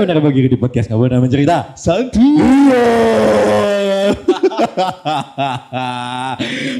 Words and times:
Benar 0.00 0.16
Bagi 0.24 0.48
di 0.48 0.56
podcast 0.56 0.88
Nggak 0.88 0.96
Pernah 0.96 1.20
Mencerita 1.20 1.76
Santu. 1.76 2.24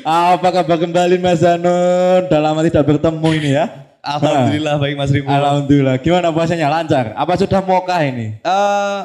Apa 0.09 0.49
kabar 0.49 0.81
kembali 0.81 1.21
Mas 1.21 1.45
Zanun? 1.45 2.25
Udah 2.33 2.41
lama 2.41 2.65
tidak 2.65 2.89
bertemu 2.89 3.29
ini 3.37 3.51
ya 3.61 3.69
Alhamdulillah 4.01 4.81
baik 4.81 4.97
Mas 4.97 5.13
Rimo. 5.13 5.29
Alhamdulillah 5.29 6.01
Gimana 6.01 6.33
puasanya 6.33 6.73
lancar? 6.73 7.13
Apa 7.13 7.37
sudah 7.37 7.61
mokah 7.61 8.01
ini? 8.09 8.41
Eh, 8.41 9.01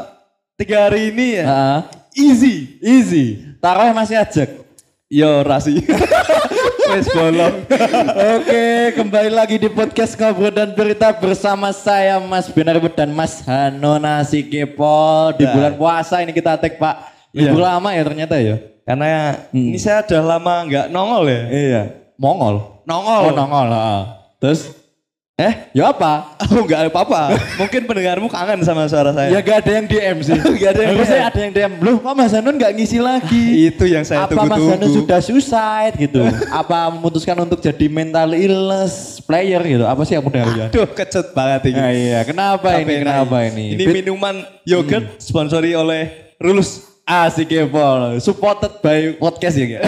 tiga 0.56 0.88
hari 0.88 1.12
ini 1.12 1.44
ya. 1.44 1.44
Ah, 1.44 1.80
Easy. 2.16 2.80
easy 2.80 3.60
Taruh 3.60 3.92
masih 3.92 4.16
ajak 4.16 4.48
Yo 5.12 5.44
rasi. 5.44 5.84
Wes 6.86 7.08
bolong. 7.10 7.56
Oke, 8.36 8.66
kembali 8.94 9.32
lagi 9.34 9.58
di 9.58 9.68
podcast 9.68 10.14
Ngobrol 10.14 10.54
dan 10.54 10.70
Berita 10.72 11.10
bersama 11.12 11.74
saya 11.74 12.22
Mas 12.22 12.46
Benar 12.48 12.78
dan 12.94 13.10
Mas 13.10 13.42
Hano 13.42 13.98
Nasi 13.98 14.46
Kepo. 14.46 15.34
Di 15.34 15.46
Nah. 15.46 15.54
bulan 15.54 15.74
puasa 15.76 16.22
ini 16.22 16.32
kita 16.32 16.56
tag 16.56 16.78
Pak. 16.78 16.96
Libur 17.34 17.60
Iya. 17.60 17.68
lama 17.74 17.90
ya 17.92 18.04
ternyata 18.06 18.36
ya. 18.38 18.56
Karena 18.86 19.08
ini 19.52 19.76
saya 19.76 20.06
udah 20.06 20.38
lama 20.38 20.54
nggak 20.64 20.86
nongol 20.90 21.26
ya. 21.26 21.42
Iya. 21.50 21.82
Mongol. 22.16 22.56
Nongol. 22.86 23.22
Oh 23.28 23.34
nongol. 23.34 23.68
ah. 23.70 24.04
Terus? 24.38 24.85
Eh, 25.36 25.68
ya 25.76 25.92
apa? 25.92 26.32
Oh 26.56 26.64
nggak 26.64 26.88
ada 26.88 26.88
apa-apa. 26.88 27.36
Mungkin 27.60 27.84
pendengarmu 27.84 28.32
kangen 28.32 28.64
sama 28.64 28.88
suara 28.88 29.12
Ya 29.12 29.36
saya. 29.36 29.44
gak 29.44 29.68
ada 29.68 29.72
yang 29.76 29.86
DM 29.92 30.18
sih. 30.24 30.32
Nggak 30.32 30.72
ada 30.72 30.82
yang 30.88 30.96
DM. 30.96 31.20
ada 31.28 31.40
yang 31.44 31.52
DM. 31.52 31.72
Loh 31.84 31.96
kok 32.00 32.14
Mas 32.16 32.32
Hano 32.32 32.56
gak 32.56 32.72
ngisi 32.72 33.04
lagi? 33.04 33.44
Itu 33.68 33.84
yang 33.84 34.08
saya 34.08 34.24
apa 34.24 34.32
Mas 34.32 34.48
Hano 34.48 34.56
tunggu-tunggu. 34.56 34.96
sudah 34.96 35.20
suicide 35.20 35.96
gitu? 36.00 36.24
apa 36.48 36.88
memutuskan 36.88 37.36
untuk 37.44 37.60
jadi 37.60 37.86
mental 37.92 38.32
illness 38.32 39.20
player 39.28 39.60
gitu? 39.68 39.84
Apa 39.84 40.08
sih 40.08 40.16
yang 40.16 40.24
udah 40.24 40.44
ya? 40.56 40.66
Aduh 40.72 40.88
kecut 40.88 41.28
banget 41.36 41.62
ini. 41.68 41.80
Nah, 41.84 41.92
iya, 41.92 42.20
kenapa 42.24 42.68
Tapi 42.72 42.88
ini? 42.88 42.94
Kenapa 43.04 43.36
ini. 43.44 43.66
ini? 43.76 43.84
Bit- 43.84 43.96
minuman 44.08 44.36
yogurt 44.64 45.20
sponsori 45.20 45.76
oleh 45.76 46.32
Rulus. 46.40 46.96
Asik 47.04 47.52
ya, 47.52 47.68
Paul. 47.68 48.18
Supported 48.18 48.80
by 48.80 49.20
podcast 49.20 49.60
ya, 49.60 49.84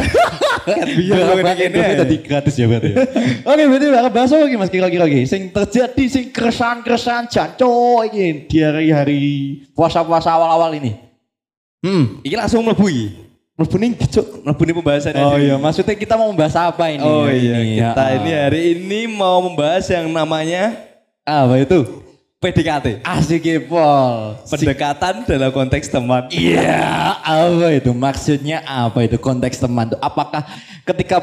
Kak? 0.67 0.77
biar 0.99 1.15
Berapa 1.15 1.31
ngomongin 1.39 1.69
ini 1.71 1.95
tadi 1.95 2.15
gratis 2.19 2.53
ya 2.53 2.65
berarti. 2.67 2.89
ya? 2.91 2.97
Oke, 3.41 3.63
berarti 3.65 3.85
bakal 3.87 4.09
bahas 4.11 4.29
apa 4.29 4.43
lagi 4.43 4.55
Mas 4.55 4.69
kira-kira 4.69 5.03
lagi? 5.07 5.23
Sing 5.23 5.47
terjadi 5.47 6.03
sing 6.05 6.25
keresahan-keresahan 6.29 7.25
janco 7.25 7.71
ini 8.03 8.45
di 8.45 8.57
hari-hari 8.59 9.21
puasa-puasa 9.71 10.29
awal-awal 10.29 10.75
ini. 10.75 10.91
Hmm, 11.79 12.19
Ini 12.21 12.35
langsung 12.35 12.61
mlebu 12.61 12.85
iki. 12.85 13.07
mlebu 13.55 13.75
ning 13.77 13.93
Cuk. 13.97 14.43
Mlebu 14.43 14.61
ini 14.61 14.73
pembahasannya. 14.75 15.23
Oh 15.23 15.37
iya, 15.37 15.55
maksudnya 15.55 15.95
kita 15.95 16.13
mau 16.13 16.29
membahas 16.29 16.53
apa 16.59 16.91
ini? 16.91 17.01
Oh 17.01 17.25
iya, 17.25 17.55
ini? 17.57 17.79
kita 17.79 18.03
Ya, 18.03 18.15
ini 18.17 18.29
ah. 18.33 18.39
hari 18.45 18.61
ini 18.75 19.01
mau 19.07 19.41
membahas 19.41 19.87
yang 19.87 20.05
namanya 20.09 20.75
apa 21.23 21.57
itu? 21.57 22.06
PDKT. 22.37 23.01
Asik 23.01 23.49
ya, 23.49 23.57
Paul. 23.65 24.37
Pendekatan 24.45 25.25
dalam 25.25 25.49
konteks 25.49 25.89
teman. 25.89 26.29
Iya, 26.29 27.17
apa 27.25 27.73
itu 27.73 27.89
maksudnya 27.97 28.61
apa 28.61 29.09
itu 29.09 29.17
konteks 29.17 29.57
teman 29.57 29.89
tuh? 29.89 29.97
Apakah 29.97 30.45
ketika 30.85 31.17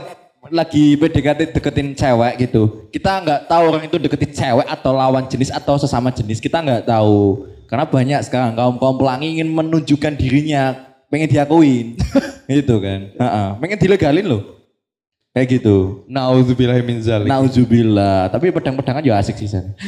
lagi 0.50 0.98
PDKT 0.98 1.54
deketin 1.54 1.94
cewek 1.94 2.34
gitu, 2.42 2.90
kita 2.90 3.22
nggak 3.22 3.40
tahu 3.46 3.62
orang 3.62 3.86
itu 3.86 3.96
deketin 4.02 4.34
cewek 4.34 4.66
atau 4.66 4.90
lawan 4.90 5.22
jenis 5.30 5.54
atau 5.54 5.78
sesama 5.78 6.10
jenis, 6.10 6.42
kita 6.42 6.58
nggak 6.58 6.90
tahu. 6.90 7.46
Karena 7.70 7.86
banyak 7.86 8.20
sekarang 8.26 8.58
kaum 8.58 8.74
kaum 8.82 8.98
pelangi 8.98 9.38
ingin 9.38 9.54
menunjukkan 9.54 10.18
dirinya, 10.18 10.74
pengen 11.14 11.30
diakuin, 11.30 11.94
gitu 12.50 12.82
kan? 12.82 13.14
Heeh, 13.14 13.48
pengen 13.62 13.78
dilegalin 13.78 14.26
loh, 14.26 14.42
kayak 15.30 15.62
gitu. 15.62 16.02
Nauzubillah 16.10 16.82
min 16.82 16.98
zalik. 16.98 17.30
Nauzubillah, 17.30 18.34
tapi 18.34 18.50
pedang-pedangan 18.50 18.98
juga 18.98 19.22
asik 19.22 19.38
sih 19.38 19.46
San. 19.46 19.78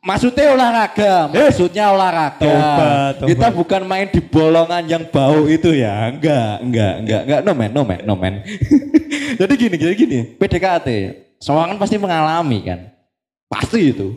Maksudnya 0.00 0.56
olahraga, 0.56 1.28
maksudnya 1.28 1.84
olahraga. 1.92 2.40
Tobat, 2.40 3.12
tobat. 3.20 3.28
Kita 3.28 3.46
bukan 3.52 3.82
main 3.84 4.08
di 4.08 4.20
bolongan 4.24 4.80
yang 4.88 5.04
bau 5.12 5.44
itu 5.44 5.76
ya, 5.76 6.08
enggak, 6.08 6.64
enggak, 6.64 6.94
enggak, 7.04 7.20
enggak, 7.28 7.40
no 7.44 7.52
man, 7.52 7.68
no 7.68 7.82
man, 7.84 8.00
no 8.08 8.14
man. 8.16 8.34
jadi 9.40 9.52
gini, 9.60 9.76
jadi 9.76 9.92
gini, 9.92 10.18
PDKT, 10.40 10.88
semua 11.36 11.68
kan 11.68 11.76
pasti 11.76 12.00
mengalami 12.00 12.64
kan, 12.64 12.96
pasti 13.44 13.92
itu, 13.92 14.16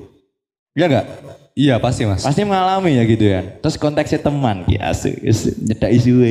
ya 0.72 0.88
enggak? 0.88 1.06
Iya 1.54 1.76
pasti 1.84 2.08
mas. 2.08 2.24
Pasti 2.24 2.48
mengalami 2.48 2.98
ya 2.98 3.04
gitu 3.04 3.26
kan. 3.30 3.46
Terus 3.62 3.76
konteksnya 3.76 4.24
teman, 4.24 4.64
ya 4.72 4.88
asik, 4.90 5.20
nyedak 5.68 5.92
isu 6.00 6.24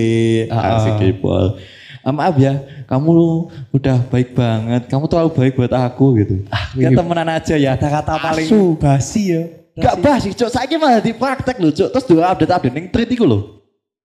asik 0.48 0.92
kepol. 0.96 1.60
Ah, 1.60 1.81
maaf 2.10 2.34
ya, 2.34 2.58
kamu 2.90 3.46
udah 3.70 4.02
baik 4.10 4.34
banget, 4.34 4.90
kamu 4.90 5.06
terlalu 5.06 5.30
baik 5.38 5.52
buat 5.54 5.70
aku 5.70 6.18
gitu. 6.18 6.42
Ah, 6.50 6.66
ya 6.74 6.90
temenan 6.90 7.30
aja 7.30 7.54
ya. 7.54 7.78
Kata-kata 7.78 8.18
paling 8.18 8.50
basi 8.82 9.22
ya. 9.38 9.42
Gak 9.78 10.02
basi, 10.02 10.34
cok. 10.34 10.50
Saya 10.50 10.76
malah 10.76 10.98
di 10.98 11.14
praktek 11.14 11.62
loh, 11.62 11.70
cok. 11.70 11.88
Terus 11.94 12.06
dua 12.10 12.34
update 12.34 12.52
update 12.52 12.74
yang 12.76 12.86
treat 12.90 13.10
itu 13.14 13.24
loh. 13.24 13.62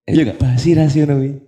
Iya 0.08 0.32
gak? 0.32 0.38
Basi 0.40 0.78
rasio. 0.78 1.04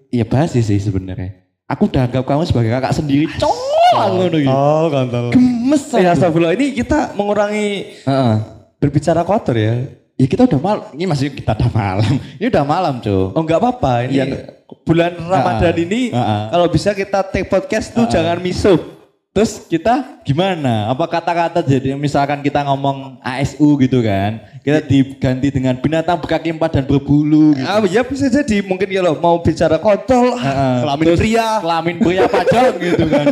Iya 0.09 0.25
basi 0.25 0.59
sih 0.65 0.81
sebenarnya. 0.81 1.45
Aku 1.69 1.85
udah 1.85 2.09
anggap 2.09 2.25
kamu 2.25 2.43
sebagai 2.49 2.73
kakak 2.73 2.97
sendiri, 2.97 3.29
cok. 3.37 3.53
Aku 3.89 4.13
ngono 4.19 4.37
iki. 4.41 4.49
Oh 4.49 4.85
kontol. 4.89 5.31
Gemes 5.33 5.83
Ya 5.95 6.13
astagfirullah 6.17 6.53
ini 6.57 6.73
kita 6.73 7.13
mengurangi 7.13 7.97
Heeh. 8.03 8.35
berbicara 8.81 9.21
kotor 9.23 9.55
ya. 9.55 9.85
Ya 10.19 10.27
kita 10.27 10.43
udah 10.51 10.59
malam. 10.59 10.85
Ini 10.91 11.05
masih 11.07 11.31
kita 11.31 11.55
udah 11.55 11.71
malam. 11.71 12.13
Ini 12.41 12.51
udah 12.51 12.66
malam, 12.67 12.93
cok. 12.99 13.37
Oh 13.37 13.41
enggak 13.41 13.59
apa-apa 13.63 14.09
ini 14.09 14.19
Iya. 14.19 14.59
Bulan 14.85 15.18
Ramadan 15.18 15.74
Ah, 15.74 15.81
ini 15.81 16.02
ah, 16.13 16.19
ah. 16.19 16.44
kalau 16.53 16.68
bisa 16.69 16.94
kita 16.94 17.19
take 17.25 17.50
podcast 17.50 17.94
tuh 17.94 18.06
jangan 18.06 18.38
misuh. 18.38 18.97
Terus 19.30 19.62
kita 19.69 20.25
gimana? 20.25 20.90
Apa 20.90 21.06
kata-kata 21.06 21.62
jadi 21.62 21.94
misalkan 21.94 22.41
kita 22.41 22.66
ngomong 22.66 23.22
ASU 23.22 23.78
gitu 23.78 24.02
kan, 24.02 24.41
kita 24.66 24.81
diganti 24.81 25.53
dengan 25.53 25.78
binatang 25.78 26.18
berkaki 26.18 26.50
empat 26.50 26.81
dan 26.81 26.84
berbulu 26.90 27.53
gitu. 27.53 27.69
Ah, 27.69 27.78
ya 27.85 28.02
bisa 28.02 28.25
jadi 28.25 28.66
mungkin 28.66 28.90
kalau 28.90 29.13
mau 29.22 29.38
bicara 29.38 29.78
kontol, 29.78 30.34
Heeh. 30.34 30.75
kelamin 30.84 31.06
Terus 31.13 31.19
pria. 31.22 31.47
Kelamin 31.62 31.96
pria 32.02 32.24
pajak 32.25 32.74
gitu 32.90 33.06
kan. 33.06 33.25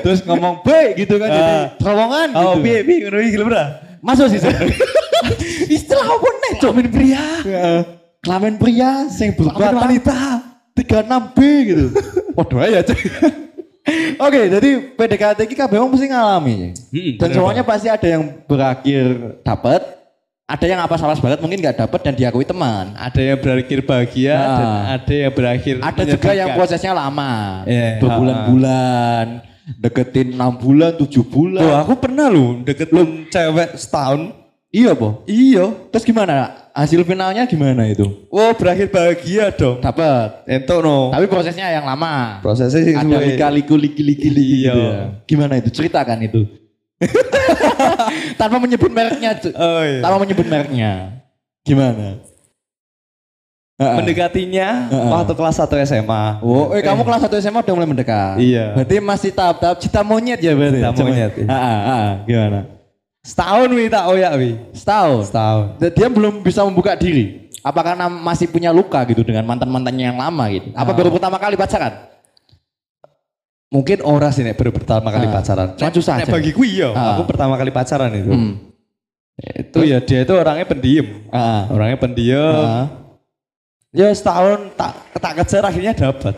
Terus 0.00 0.18
ngomong 0.24 0.64
baik 0.64 0.92
gitu 1.04 1.14
kan 1.20 1.28
jadi 1.28 1.52
Ah. 1.52 1.64
terowongan 1.76 2.28
gitu. 2.32 2.48
Oh, 2.48 2.54
piye 2.58 2.80
piye 2.80 2.98
ngono. 3.36 3.64
Masuk 4.00 4.26
sih. 4.32 4.40
Istilah 5.76 6.06
apa 6.16 6.28
nih? 6.32 6.52
Kelamin 6.64 6.88
pria. 6.88 7.24
Kelamin 8.24 8.54
pria 8.56 8.90
sing 9.12 9.36
berbatang 9.36 9.84
wanita. 9.84 10.51
36B 10.72 11.38
gitu. 11.68 11.84
Waduh 12.36 12.64
ya 12.64 12.80
cek. 12.80 13.00
Oke, 14.14 14.46
jadi 14.46 14.70
PDKT 14.94 15.38
ini 15.42 15.54
kabeh 15.58 15.82
wong 15.82 15.90
mesti 15.90 16.06
ngalami. 16.06 16.70
Hmm, 16.94 17.12
dan 17.18 17.28
semuanya 17.34 17.66
pasti 17.66 17.90
ada 17.90 18.06
yang 18.06 18.22
berakhir 18.46 19.04
dapat, 19.42 19.82
ada 20.46 20.64
yang 20.70 20.78
apa 20.78 20.94
salah 20.94 21.18
banget 21.18 21.42
mungkin 21.42 21.58
nggak 21.58 21.82
dapat 21.82 22.00
dan 22.06 22.14
diakui 22.14 22.46
teman. 22.46 22.94
Ada 22.94 23.34
yang 23.34 23.38
berakhir 23.42 23.78
bahagia 23.82 24.34
Ah. 24.38 24.46
dan 24.54 24.68
ada 25.02 25.14
yang 25.26 25.32
berakhir 25.34 25.74
Ada 25.82 26.02
juga 26.06 26.30
yang 26.30 26.48
prosesnya 26.54 26.94
lama, 26.94 27.66
Iya, 27.66 27.98
berbulan-bulan, 27.98 29.26
deketin 29.82 30.28
6 30.38 30.54
bulan, 30.62 30.94
7 30.94 31.26
bulan. 31.26 31.62
Loh, 31.66 31.76
aku 31.82 31.94
pernah 31.98 32.30
loh 32.30 32.62
deketin 32.62 33.26
cewek 33.34 33.74
setahun. 33.74 34.30
Iya, 34.70 34.94
po. 34.94 35.26
Iya. 35.26 35.74
Terus 35.90 36.06
gimana? 36.06 36.61
Hasil 36.72 37.04
finalnya 37.04 37.44
gimana 37.44 37.84
itu? 37.84 38.08
Oh, 38.32 38.50
berakhir 38.56 38.88
bahagia 38.88 39.52
dong. 39.52 39.84
Dapat. 39.84 40.48
Entuk 40.48 40.80
no. 40.80 41.12
Tapi 41.12 41.28
prosesnya 41.28 41.68
yang 41.68 41.84
lama. 41.84 42.40
Prosesnya 42.40 42.80
sih 42.80 42.96
Ada 42.96 43.04
suwe. 43.04 43.36
lika-liku 43.36 43.74
liki-liki 43.76 44.32
Iya. 44.32 44.72
gitu 44.72 44.80
ya. 44.80 45.00
Gimana 45.28 45.52
itu? 45.60 45.68
Ceritakan 45.68 46.18
itu. 46.24 46.48
Tanpa 48.40 48.56
menyebut 48.56 48.88
mereknya. 48.88 49.36
Oh 49.52 49.82
iya. 49.84 50.00
Tanpa 50.00 50.16
menyebut 50.16 50.46
mereknya. 50.48 51.20
Gimana? 51.60 52.24
Heeh. 53.76 53.96
Mendekatinya 54.00 54.68
Heeh. 54.88 55.10
waktu 55.12 55.32
kelas 55.36 55.56
1 55.60 55.76
SMA. 55.84 56.24
Oh, 56.40 56.72
eh, 56.72 56.80
kamu 56.80 57.04
kelas 57.04 57.20
1 57.26 57.36
SMA 57.36 57.60
udah 57.60 57.74
mulai 57.76 57.88
mendekat. 57.90 58.40
Iya. 58.40 58.80
Berarti 58.80 58.96
masih 58.96 59.30
tahap-tahap 59.34 59.76
cinta 59.76 60.00
monyet 60.00 60.40
ya 60.40 60.56
berarti. 60.56 60.80
Cinta 60.80 61.04
monyet, 61.04 61.32
iya. 61.36 61.46
Heeh, 61.48 61.78
heeh. 61.84 62.10
Gimana? 62.24 62.60
Setahun 63.22 63.70
wi 63.70 63.86
tak 63.86 64.04
oyak 64.10 64.32
wi. 64.34 64.50
Setahun. 64.74 65.30
Setahun. 65.30 65.64
Dia 65.78 66.08
belum 66.10 66.42
bisa 66.42 66.66
membuka 66.66 66.98
diri. 66.98 67.46
Apakah 67.62 67.94
nam- 67.94 68.18
masih 68.18 68.50
punya 68.50 68.74
luka 68.74 68.98
gitu 69.06 69.22
dengan 69.22 69.46
mantan-mantannya 69.46 70.10
yang 70.10 70.18
lama 70.18 70.44
gitu? 70.50 70.74
Apa 70.74 70.90
Ah. 70.90 70.96
baru 70.98 71.14
pertama 71.14 71.38
kali 71.38 71.54
pacaran? 71.54 72.10
Mungkin 73.72 74.02
ora 74.04 74.28
sih 74.34 74.42
nek 74.42 74.58
baru 74.58 74.74
pertama 74.74 75.08
kali 75.08 75.30
Ah. 75.30 75.32
pacaran. 75.32 75.68
Cuma 75.78 75.94
susah 75.94 76.18
Nek 76.18 76.26
aja. 76.26 76.32
bagiku 76.34 76.66
iya, 76.66 76.90
Ah. 76.90 77.14
aku 77.14 77.22
pertama 77.24 77.54
kali 77.54 77.70
pacaran 77.70 78.10
itu. 78.10 78.34
Hmm. 78.34 78.54
Itu 79.38 79.80
ya 79.86 80.02
dia 80.02 80.26
itu 80.26 80.34
orangnya 80.34 80.66
pendiam. 80.66 81.06
Heeh. 81.30 81.62
Orangnya 81.70 81.98
pendiam. 82.02 82.52
Heeh. 82.58 82.86
Ya 83.94 84.08
setahun 84.10 84.74
tak 84.74 84.92
tak 85.22 85.32
kejar 85.40 85.62
akhirnya 85.62 85.94
dapat. 85.94 86.34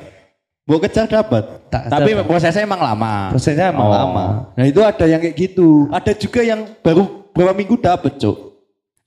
Mau 0.64 0.81
kejar 0.81 1.05
dapat. 1.05 1.44
Tak 1.69 1.93
Tapi 1.93 2.16
dapat. 2.16 2.25
prosesnya 2.25 2.64
emang 2.64 2.81
lama. 2.81 3.28
Prosesnya 3.28 3.69
emang 3.69 3.84
Oh. 3.84 3.93
lama. 3.93 4.26
Nah 4.56 4.64
itu 4.64 4.81
ada 4.81 5.05
yang 5.05 5.20
kayak 5.20 5.37
gitu. 5.37 5.93
Ada 5.93 6.16
juga 6.16 6.40
yang 6.40 6.64
baru 6.81 7.05
berapa 7.31 7.52
minggu 7.52 7.76
dapet 7.76 8.16
cuk. 8.16 8.37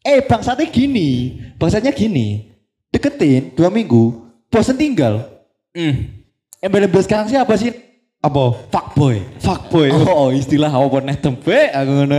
Eh 0.05 0.21
bangsatnya 0.21 0.69
gini. 0.69 1.33
Bangsatnya 1.57 1.89
gini. 1.89 2.53
Deketin 2.93 3.57
dua 3.57 3.73
minggu. 3.73 4.21
Bosen 4.47 4.77
tinggal. 4.77 5.25
Hmm. 5.73 6.13
Embel-embel 6.57 7.01
sekarang 7.01 7.27
siapa 7.27 7.57
sih? 7.57 7.73
Apa? 8.17 8.43
Fuckboy. 8.73 9.21
Fuckboy. 9.37 9.93
Oh 9.93 10.33
istilah 10.33 10.73
apa 10.73 10.97
nih 11.05 11.17
tempe 11.21 11.69
aku 11.69 11.91
ngono. 11.93 12.17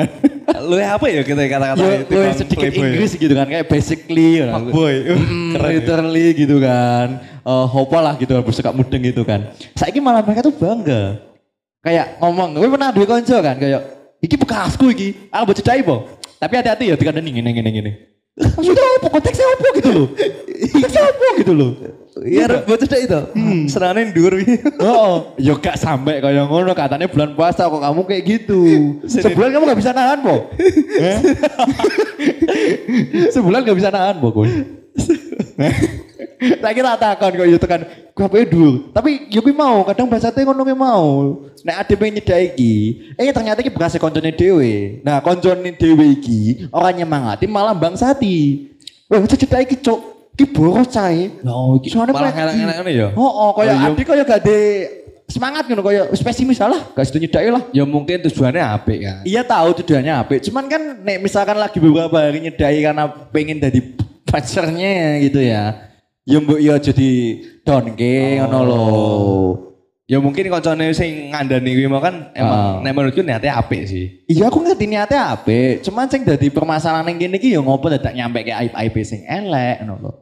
Lu 0.65 0.79
apa 0.79 1.07
ya 1.11 1.21
kita 1.27 1.43
kata-kata 1.45 1.85
itu, 2.07 2.15
Bang 2.15 2.33
sedikit 2.39 2.71
Playboy? 2.71 2.87
Inggris 2.89 3.13
gitu 3.19 3.35
kan 3.35 3.47
kayak 3.51 3.67
basically 3.67 4.29
gitu. 4.39 4.47
Fuckboy. 4.47 4.95
Uh, 5.05 5.19
Mm, 5.19 5.51
keren 5.53 5.67
ya. 5.67 5.75
literally 5.83 6.27
gitu 6.39 6.57
kan. 6.63 7.07
Eh 7.43 7.67
hopo 7.67 7.99
lah 7.99 8.15
gitu 8.15 8.33
bersuka 8.41 8.71
mudeng 8.71 9.03
gitu 9.03 9.27
kan. 9.27 9.51
Saya 9.75 9.91
malah 9.99 10.23
mereka 10.23 10.47
tuh 10.47 10.55
bangga. 10.55 11.19
Kayak 11.83 12.19
ngomong, 12.19 12.59
gue 12.59 12.69
pernah 12.71 12.91
duwe 12.91 13.07
konco 13.07 13.37
kan 13.39 13.57
kayak 13.59 13.81
iki 14.23 14.35
bekasku 14.39 14.95
iki. 14.95 15.09
Aku 15.35 15.51
baca 15.51 15.59
cedai 15.59 15.83
po. 15.83 16.07
Tapi 16.39 16.53
hati-hati 16.55 16.85
ya 16.91 16.95
dikandani 16.95 17.31
ngene 17.35 17.51
ngene 17.59 17.71
ngene. 17.75 17.93
Maksudnya 18.57 18.87
apa? 19.03 19.07
Konteksnya 19.11 19.47
apa 19.51 19.67
gitu 19.75 19.91
loh? 19.91 20.07
Konteksnya 20.71 21.03
apa 21.11 21.27
gitu 21.43 21.53
loh? 21.53 21.71
Iya, 22.25 22.67
bocah 22.67 22.89
dah 22.89 23.01
itu. 23.01 23.21
Serane 23.71 24.11
ndur. 24.11 24.35
Oh, 24.83 25.37
yo 25.39 25.59
gak 25.59 25.79
sampai 25.79 26.19
kayak 26.19 26.47
ngono 26.49 26.75
katanya 26.75 27.07
bulan 27.07 27.37
puasa 27.39 27.71
kok 27.71 27.83
kamu 27.83 28.01
kayak 28.07 28.23
gitu. 28.27 28.63
Sebulan 29.07 29.55
kamu 29.55 29.65
gak 29.71 29.81
bisa 29.81 29.93
nahan, 29.95 30.19
Po. 30.25 30.37
Eh? 30.99 31.19
Sebulan 33.35 33.63
gak 33.63 33.79
bisa 33.79 33.91
nahan, 33.95 34.19
Po, 34.19 34.35
Kun. 34.35 34.51
Tak 36.39 36.73
kira 36.75 36.95
takon 36.95 37.35
kok 37.35 37.49
yo 37.51 37.59
tekan 37.59 37.83
ku 38.15 38.23
apa 38.27 38.47
dulu. 38.47 38.95
Tapi 38.95 39.31
yo 39.31 39.43
mau, 39.55 39.83
kadang 39.87 40.07
bahasane 40.07 40.47
ngono 40.47 40.63
kuwi 40.63 40.75
mau. 40.79 41.07
Nek 41.67 41.83
ade 41.83 41.95
pengen 41.99 42.23
nyedaki 42.23 42.47
iki, 42.55 42.75
eh 43.19 43.35
ternyata 43.35 43.59
iki 43.63 43.71
bekas 43.75 43.99
koncone 43.99 44.31
dhewe. 44.31 45.03
Nah, 45.03 45.19
koncone 45.19 45.75
dhewe 45.75 46.15
iki 46.15 46.71
ora 46.71 46.95
nyemangati 46.95 47.51
malah 47.51 47.75
bangsati. 47.75 48.71
Wah, 49.11 49.19
cedek 49.27 49.67
iki, 49.67 49.77
Cuk. 49.83 50.18
Iki 50.39 50.55
boros 50.55 50.87
cae. 50.95 51.35
Oh, 51.43 51.83
iki 51.83 51.91
soalnya 51.91 52.15
malah 52.15 52.31
ngono 52.31 52.91
ya? 52.95 53.11
Oh, 53.19 53.27
oh 53.27 53.51
Oh, 53.51 53.53
kaya 53.59 53.75
adik 53.91 54.07
kaya 54.07 54.23
gak 54.23 54.47
semangat 55.27 55.67
ngono 55.67 55.83
kaya 55.83 56.07
pesimis 56.15 56.63
lah, 56.63 56.95
gak 56.95 57.11
situ 57.11 57.19
nyedaki 57.19 57.51
lah. 57.51 57.63
Ya 57.75 57.83
mungkin 57.83 58.23
tujuannya 58.23 58.63
apik 58.63 58.99
kan. 59.03 59.17
Iya 59.27 59.43
tahu 59.43 59.83
tujuannya 59.83 60.15
apa, 60.15 60.39
cuman 60.39 60.65
kan 60.71 60.83
nek 61.03 61.19
misalkan 61.19 61.59
lagi 61.59 61.83
beberapa 61.83 62.15
hari 62.23 62.39
nyedaki 62.39 62.87
karena 62.87 63.11
pengen 63.35 63.59
jadi 63.59 63.81
pacarnya 64.31 65.19
gitu 65.27 65.43
ya. 65.43 65.91
Ya 66.23 66.39
mbok 66.39 66.61
ya 66.63 66.79
jadi 66.79 67.11
donke 67.67 68.39
ngono 68.39 68.61
lho. 68.63 68.87
Ya 70.07 70.23
mungkin 70.23 70.49
koncone 70.49 70.95
sing 70.97 71.35
ngandani 71.35 71.75
kuwi 71.77 71.91
mau 71.91 72.01
kan 72.01 72.31
emang 72.33 72.81
Ah. 72.81 72.81
nek 72.81 72.93
menurutku 72.95 73.21
niatnya 73.21 73.59
apik 73.59 73.85
sih. 73.91 74.25
Iya 74.31 74.49
aku 74.49 74.63
ngerti 74.63 74.87
niatnya 74.87 75.35
apa, 75.35 75.83
cuman 75.83 76.07
sing 76.09 76.23
dadi 76.25 76.49
permasalahan 76.49 77.11
yang 77.11 77.27
gini 77.27 77.37
ki 77.43 77.53
ya 77.53 77.61
ngopo 77.61 77.91
dadak 77.91 78.15
nyampe 78.15 78.47
ke 78.47 78.55
aib 78.55 78.73
aib 78.73 78.95
sing 79.03 79.27
elek 79.27 79.83
ngono 79.83 79.97
lho. 79.99 80.13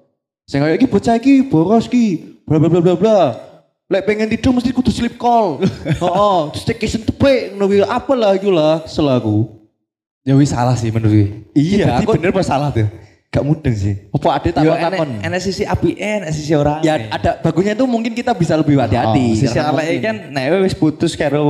Sing 0.47 0.63
kaya 0.63 0.79
iki 0.79 0.87
bocah 0.87 1.19
iki 1.19 1.43
boros 1.43 1.91
ki, 1.91 2.39
bla 2.47 2.63
bla 2.63 2.71
bla 2.71 2.79
bla 2.79 2.95
bla. 2.95 3.19
Lek 3.87 4.07
pengen 4.07 4.31
tidur 4.31 4.55
mesti 4.55 4.71
kudu 4.71 4.95
sleep 4.95 5.19
call. 5.19 5.59
Heeh, 6.03 6.39
staycation 6.55 7.03
tepik 7.03 7.55
ngono 7.55 7.67
kuwi 7.67 7.83
apa 7.83 8.13
lah 8.15 8.31
iku 8.35 8.55
lah 8.55 8.87
kesel 8.87 9.11
aku. 9.11 9.51
Ya 10.23 10.39
wis 10.39 10.51
salah 10.51 10.79
sih 10.79 10.91
menurutku. 10.91 11.51
Iya, 11.51 11.99
aku- 11.99 12.15
bener 12.15 12.31
apa 12.31 12.43
salah 12.43 12.71
tuh? 12.71 12.87
Gak 13.27 13.43
mudeng 13.43 13.75
sih. 13.75 14.07
Apa 14.11 14.39
ada 14.39 14.49
Yo 14.63 14.71
takon-takon? 14.71 15.09
enek 15.19 15.27
enek 15.27 15.41
sisi 15.43 15.63
apike, 15.67 15.99
enek 15.99 16.31
sisi 16.31 16.55
ora. 16.55 16.79
Ya 16.79 16.95
ada 17.11 17.43
bagusnya 17.43 17.75
itu 17.75 17.83
mungkin 17.85 18.15
kita 18.15 18.31
bisa 18.31 18.55
lebih 18.55 18.79
hati-hati. 18.79 19.27
Oh, 19.27 19.39
sisi 19.39 19.51
mungkin- 19.51 20.03
kan 20.03 20.17
nek 20.31 20.63
wis 20.63 20.75
putus 20.75 21.19
karo 21.19 21.45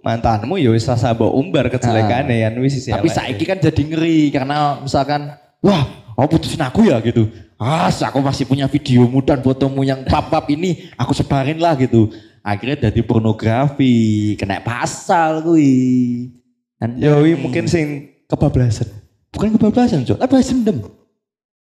mantanmu 0.00 0.60
ya 0.60 0.68
wis 0.68 0.84
rasa 0.84 1.16
mbok 1.16 1.32
umbar 1.32 1.72
kejelekane 1.72 2.36
kan 2.42 2.52
wis 2.60 2.76
sisi 2.76 2.92
Tapi 2.92 3.08
saiki 3.08 3.48
kan 3.48 3.56
jadi 3.56 3.80
ngeri 3.80 4.28
karena 4.28 4.76
misalkan 4.78 5.32
wah, 5.60 6.01
oh 6.16 6.26
putusin 6.28 6.60
aku 6.62 6.86
ya 6.86 6.98
gitu. 7.00 7.28
As, 7.56 8.02
aku 8.02 8.18
masih 8.18 8.42
punya 8.42 8.66
videomu 8.66 9.22
dan 9.22 9.38
fotomu 9.38 9.86
yang 9.86 10.02
pap-pap 10.02 10.50
ini 10.50 10.90
aku 10.98 11.14
sebarin 11.14 11.62
lah 11.62 11.78
gitu. 11.78 12.10
Akhirnya 12.42 12.90
jadi 12.90 13.06
pornografi, 13.06 14.34
kena 14.34 14.58
pasal 14.58 15.46
kui. 15.46 16.34
Dan 16.74 16.98
Ya 16.98 17.14
mungkin 17.38 17.70
sing 17.70 18.10
kebablasan. 18.26 18.90
bukan 19.30 19.54
kebablasan, 19.54 20.02
Cok, 20.02 20.18
tapi 20.18 20.30
balas 20.34 20.50
dendam. 20.50 20.78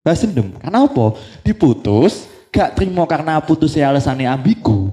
Balas 0.02 0.20
dendam. 0.26 0.48
Karena 0.58 0.78
apa? 0.82 1.06
Diputus, 1.46 2.26
gak 2.50 2.74
terima 2.74 3.06
karena 3.06 3.38
putusnya 3.38 3.94
alasannya 3.94 4.26
ambigu. 4.26 4.90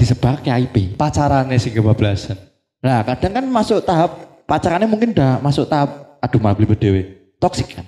Disebar 0.00 0.40
ke 0.40 0.48
IP. 0.48 0.96
Pacarane 0.96 1.60
sing 1.60 1.76
kebablasan. 1.76 2.40
Nah 2.82 3.06
kadang 3.06 3.32
kan 3.38 3.44
masuk 3.46 3.78
tahap 3.86 4.42
pacarannya 4.42 4.90
mungkin 4.90 5.14
udah 5.14 5.38
masuk 5.38 5.70
tahap 5.70 6.18
aduh 6.18 6.42
malah 6.42 6.58
beli 6.58 6.74
dewe 6.74 7.02
toksik 7.38 7.78
kan. 7.78 7.86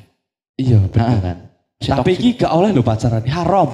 Iya, 0.55 0.79
Nah, 0.87 1.19
kan. 1.19 1.37
Si 1.79 1.91
Tapi 1.91 2.11
toksik. 2.15 2.23
iki 2.23 2.39
gak 2.39 2.53
oleh 2.53 2.71
lho 2.71 2.83
pacaran, 2.83 3.23
haram. 3.27 3.71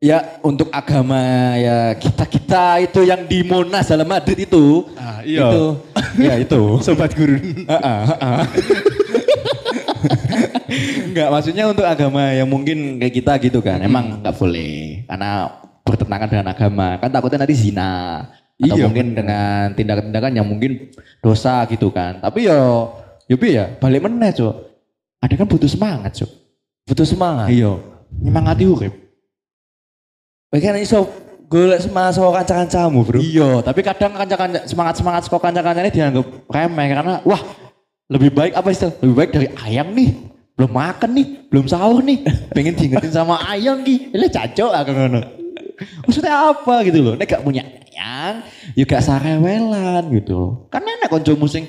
ya 0.00 0.40
untuk 0.40 0.72
agama 0.72 1.20
ya 1.54 1.92
kita 1.92 2.24
kita 2.24 2.64
itu 2.80 3.04
yang 3.04 3.28
di 3.28 3.44
Monas 3.44 3.84
dalam 3.86 4.08
Madrid 4.08 4.42
itu. 4.42 4.88
Ah, 4.96 5.20
Itu, 5.20 5.76
ya 6.26 6.34
itu. 6.36 6.80
Sobat 6.80 7.12
guru. 7.12 7.36
Enggak 11.10 11.28
maksudnya 11.28 11.64
untuk 11.68 11.84
agama 11.84 12.32
yang 12.32 12.48
mungkin 12.48 12.96
kayak 12.96 13.14
kita 13.14 13.32
gitu 13.40 13.58
kan. 13.60 13.78
Emang 13.78 14.22
nggak 14.22 14.34
boleh 14.34 15.04
karena 15.04 15.52
bertentangan 15.84 16.28
dengan 16.30 16.48
agama. 16.48 16.86
Kan 16.96 17.10
takutnya 17.10 17.38
nanti 17.44 17.56
zina. 17.56 17.92
Atau 18.60 18.76
Iya, 18.76 18.84
mungkin 18.88 19.16
dengan 19.16 19.72
tindakan-tindakan 19.72 20.32
yang 20.36 20.44
mungkin 20.44 20.92
dosa 21.20 21.64
gitu 21.66 21.88
kan. 21.88 22.20
Tapi 22.20 22.44
yo 22.44 22.92
yo 23.24 23.36
bi 23.36 23.56
ya 23.56 23.68
balik 23.76 24.04
meneh, 24.04 24.32
Cuk. 24.32 24.69
Ada 25.20 25.36
kan 25.36 25.46
butuh 25.46 25.68
semangat, 25.68 26.24
Cuk. 26.24 26.30
Butuh 26.88 27.04
semangat. 27.04 27.52
Iya. 27.52 27.76
Nyemangati 28.24 28.64
urip. 28.64 28.94
Kan 30.50 30.80
iso 30.80 31.06
golek 31.46 31.84
semangat 31.84 32.18
sama 32.18 32.40
kanca-kancamu, 32.40 33.00
Bro. 33.06 33.18
Iya, 33.20 33.60
tapi 33.60 33.84
kadang 33.84 34.16
kanca-kanca 34.16 34.66
semangat-semangat 34.66 35.28
sekolah 35.28 35.42
kanca-kancanya 35.50 35.90
dianggap 35.92 36.26
remeh 36.46 36.86
karena 36.90 37.14
wah, 37.22 37.42
lebih 38.10 38.30
baik 38.34 38.58
apa 38.58 38.68
istilah? 38.74 38.94
Lebih 39.02 39.14
baik 39.14 39.30
dari 39.30 39.48
ayang 39.66 39.94
nih. 39.94 40.10
Belum 40.58 40.72
makan 40.76 41.10
nih, 41.16 41.26
belum 41.48 41.66
sahur 41.70 42.02
nih. 42.02 42.20
Pengen 42.50 42.74
diingetin 42.76 43.12
sama 43.14 43.40
ayang 43.48 43.80
ki. 43.80 44.12
Ini 44.12 44.26
cacok 44.28 44.70
aku 44.74 44.90
ngono. 44.92 45.20
Maksudnya 46.04 46.52
apa 46.52 46.74
gitu 46.84 46.98
loh? 47.00 47.14
Nek 47.16 47.26
gak 47.30 47.44
punya 47.46 47.64
ayang, 47.64 48.44
ya 48.76 48.84
gak 48.84 49.00
sarewelan 49.00 50.04
gitu. 50.12 50.68
Kan 50.68 50.84
enak 50.84 51.08
konco 51.08 51.32
musing. 51.38 51.64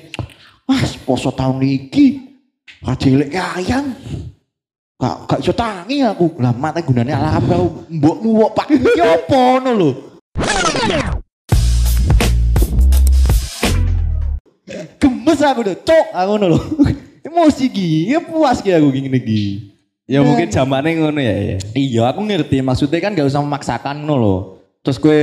Wah, 0.68 0.82
poso 1.08 1.32
tahun 1.32 1.64
iki. 1.64 2.31
Rajelek 2.82 3.30
ayang. 3.30 3.94
Gak, 4.98 5.16
gak 5.30 5.38
iso 5.38 5.54
tangi 5.54 6.02
aku. 6.02 6.34
Lah 6.42 6.50
mata 6.50 6.82
gunanya 6.82 7.14
ala 7.14 7.38
apa 7.38 7.54
mbokmu 7.86 8.42
wok 8.42 8.50
pak. 8.58 8.74
Ya 8.98 9.14
apa 9.14 9.38
ngono 9.38 9.70
lho. 9.78 9.90
Gemes 14.98 15.40
aku 15.46 15.62
udah 15.62 15.78
cok 15.78 16.06
aku 16.10 16.30
ngono 16.34 16.46
lho. 16.58 16.60
Emosi 17.26 17.70
gi, 17.70 18.10
ya 18.10 18.18
puas 18.18 18.58
ki 18.58 18.74
aku 18.74 18.90
gini 18.90 19.18
gi. 19.22 19.42
Ya 20.10 20.18
mungkin 20.26 20.50
zamannya 20.50 21.06
ngono 21.06 21.22
ya. 21.22 21.34
ya. 21.38 21.56
Iya, 21.78 22.02
aku 22.10 22.26
ngerti 22.26 22.66
maksudnya 22.66 22.98
kan 22.98 23.14
gak 23.14 23.30
usah 23.30 23.46
memaksakan 23.46 24.02
ngono 24.02 24.14
lho. 24.18 24.36
Terus 24.82 24.98
gue 24.98 25.18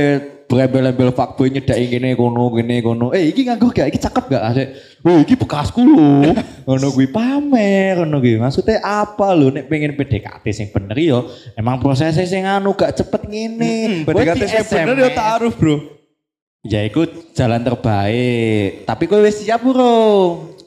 berebel-ebel 0.50 1.14
fuckboy 1.14 1.46
nyedaki 1.54 1.86
gini 1.86 2.18
kono 2.18 2.50
gini 2.50 2.82
kono. 2.82 3.14
Eh 3.14 3.30
iki 3.30 3.46
nganggo 3.46 3.70
gak? 3.70 3.86
Iki 3.86 4.02
cakep 4.02 4.24
gak? 4.34 4.42
Asik. 4.50 4.68
Oh 5.06 5.22
iki 5.22 5.38
bekasku 5.38 5.78
lho. 5.78 6.34
ngono 6.66 6.86
gue 6.90 7.06
pamer 7.06 8.02
ngono 8.02 8.18
gue. 8.18 8.34
Maksudnya 8.42 8.82
apa 8.82 9.30
lho 9.30 9.54
nek 9.54 9.70
pengen 9.70 9.94
PDKT 9.94 10.44
sing 10.50 10.66
bener 10.74 10.98
yo. 10.98 11.30
Emang 11.54 11.78
prosesnya 11.78 12.26
sing 12.26 12.42
anu 12.42 12.74
gak 12.74 12.98
cepet 12.98 13.30
ngene. 13.30 14.02
Kowe 14.02 14.10
PDKT 14.10 14.42
sing 14.50 14.66
bener 14.66 14.96
ya 14.98 15.10
SMS. 15.14 15.18
taruh, 15.22 15.54
Bro. 15.54 15.76
Ya 16.66 16.82
ikut 16.82 17.30
jalan 17.38 17.62
terbaik. 17.62 18.84
Tapi 18.90 19.04
kowe 19.06 19.22
wis 19.22 19.46
siap 19.46 19.62
burung. 19.62 20.58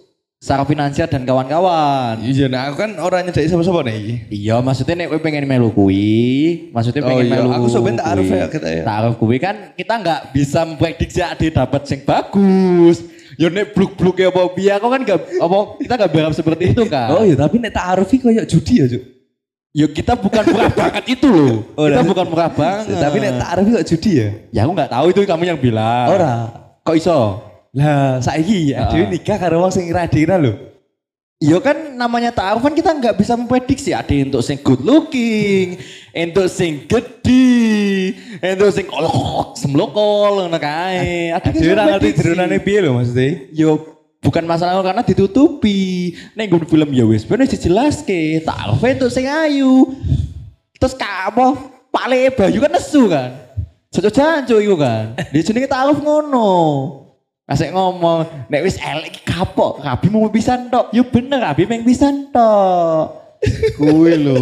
Secara 0.44 0.68
finansial 0.68 1.08
dan 1.08 1.24
kawan-kawan. 1.24 2.20
Iya, 2.20 2.52
nah 2.52 2.68
aku 2.68 2.84
kan 2.84 3.00
orang 3.00 3.24
nyedaki 3.32 3.48
sama-sama 3.48 3.80
nih. 3.88 4.28
Iya, 4.28 4.60
maksudnya 4.60 5.00
nek 5.00 5.16
kowe 5.16 5.24
pengen 5.24 5.48
melu 5.48 5.72
kuwi, 5.72 6.68
maksudnya 6.76 7.00
Oh 7.00 7.16
pengen 7.16 7.32
iya, 7.32 7.40
melu. 7.40 7.50
aku 7.56 7.68
sebenarnya 7.72 8.04
taruh 8.04 8.24
kuwi. 8.28 8.36
ya 8.36 8.48
kita 8.52 8.68
ya. 8.68 8.84
Taruh 8.84 9.14
kuwi 9.16 9.38
kan 9.40 9.56
kita 9.80 9.94
nggak 10.04 10.20
bisa 10.36 10.60
memprediksi 10.68 11.24
ade 11.24 11.48
dapat 11.48 11.88
sing 11.88 12.04
bagus. 12.04 13.08
Ya 13.40 13.48
nek 13.48 13.72
bluk-bluk 13.72 14.20
ya 14.20 14.36
apa 14.36 14.42
biar 14.52 14.84
aku 14.84 14.88
kan 14.92 15.02
nggak 15.08 15.20
apa 15.40 15.58
kita 15.80 15.94
nggak 15.96 16.12
berharap 16.12 16.34
seperti 16.36 16.64
itu 16.76 16.84
kan. 16.92 17.08
Oh 17.16 17.24
iya, 17.24 17.40
tapi 17.40 17.64
nek 17.64 17.72
taruh 17.72 18.04
iki 18.04 18.20
koyo 18.20 18.44
judi 18.44 18.84
ya, 18.84 18.86
Cuk. 18.92 19.04
Ya 19.72 19.88
kita 19.88 20.14
bukan 20.20 20.44
murah 20.52 20.72
banget 20.76 21.04
itu 21.08 21.28
loh. 21.32 21.56
Oh, 21.80 21.88
kita 21.88 22.04
nah. 22.04 22.10
bukan 22.12 22.26
murah 22.28 22.52
banget. 22.52 23.00
Tapi 23.00 23.18
nek 23.24 23.34
taruh 23.40 23.64
iki 23.64 23.72
kok 23.80 23.86
judi 23.96 24.12
ya? 24.20 24.30
ya 24.52 24.60
aku 24.68 24.72
nggak 24.76 24.92
tahu 24.92 25.06
itu 25.08 25.20
kamu 25.24 25.44
yang 25.56 25.60
bilang. 25.64 26.08
Ora. 26.12 26.36
Kok 26.84 26.96
iso? 27.00 27.20
Lah, 27.74 28.22
saiki 28.22 28.70
ya, 28.70 28.86
Ah. 28.86 28.90
dhewe 28.94 29.10
nikah 29.10 29.42
karo 29.42 29.66
wong 29.66 29.74
sing 29.74 29.90
radina 29.90 30.38
lho. 30.38 30.54
Iya 31.44 31.60
kan 31.60 31.76
namanya 31.98 32.32
taruh 32.32 32.62
kan 32.64 32.72
kita 32.72 32.94
nggak 32.94 33.20
bisa 33.20 33.36
memprediksi 33.36 33.92
ada 33.92 34.14
untuk 34.16 34.40
sing 34.40 34.62
good 34.64 34.80
looking, 34.80 35.76
untuk 36.16 36.48
sing 36.48 36.88
gede, 36.88 38.16
untuk 38.40 38.72
sing 38.72 38.86
kolok, 38.88 39.58
semlokol 39.60 40.48
ngono 40.48 40.56
kae. 40.56 41.36
Ada 41.36 41.50
Dhewe 41.52 41.74
ora 41.76 41.84
ngerti 41.98 42.10
jerone 42.16 42.58
piye 42.64 42.80
lho 42.80 42.96
maksudnya. 42.96 43.50
Yo 43.52 43.76
bukan 44.24 44.46
masalah 44.48 44.80
karena 44.80 45.04
ditutupi. 45.04 46.14
Nggon 46.38 46.64
film 46.64 46.90
ya 46.96 47.04
wis 47.04 47.28
bener 47.28 47.50
dijelaske, 47.50 48.40
taruh 48.48 48.80
untuk 48.80 49.12
sing 49.12 49.28
ayu. 49.28 49.98
Terus 50.80 50.96
kamu 50.96 51.60
pale 51.92 52.32
Bayu 52.40 52.64
kan 52.64 52.72
nesu 52.72 53.12
kan. 53.12 53.36
Cocok 53.92 54.14
jancu 54.16 54.64
iku 54.64 54.80
kan. 54.80 55.20
Dia 55.36 55.44
jenenge 55.44 55.68
taruh 55.68 55.98
ngono. 56.00 56.48
Asik 57.54 57.70
ngomong, 57.70 58.50
nek 58.50 58.66
wis 58.66 58.82
elek 58.82 59.14
iki 59.14 59.22
kapok, 59.30 59.86
rabi 59.86 60.10
mau 60.10 60.26
pisan 60.34 60.74
tok. 60.74 60.90
Ya 60.90 61.06
bener, 61.06 61.38
rabi 61.38 61.70
meng 61.70 61.86
pisan 61.86 62.34
tok. 62.34 63.22
Kuwi 63.78 64.18
lho. 64.18 64.42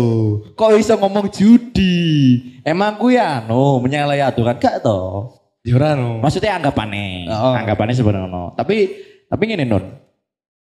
Kok 0.55 0.79
iso 0.79 0.95
ngomong 0.95 1.27
judi? 1.27 2.39
Emang 2.63 2.95
kuwi 2.95 3.19
anu 3.19 3.83
menyalahi 3.83 4.23
aturan 4.23 4.55
gak 4.55 4.79
to? 4.79 5.27
Ya 5.67 5.75
ora 5.75 5.99
no. 5.99 6.23
Maksudnya 6.23 6.55
anggapannya, 6.55 7.27
Oh. 7.27 7.51
anggapannya 7.51 7.99
sebenarnya. 7.99 8.55
Tapi 8.55 8.95
tapi 9.27 9.43
gini 9.43 9.67
non, 9.67 9.83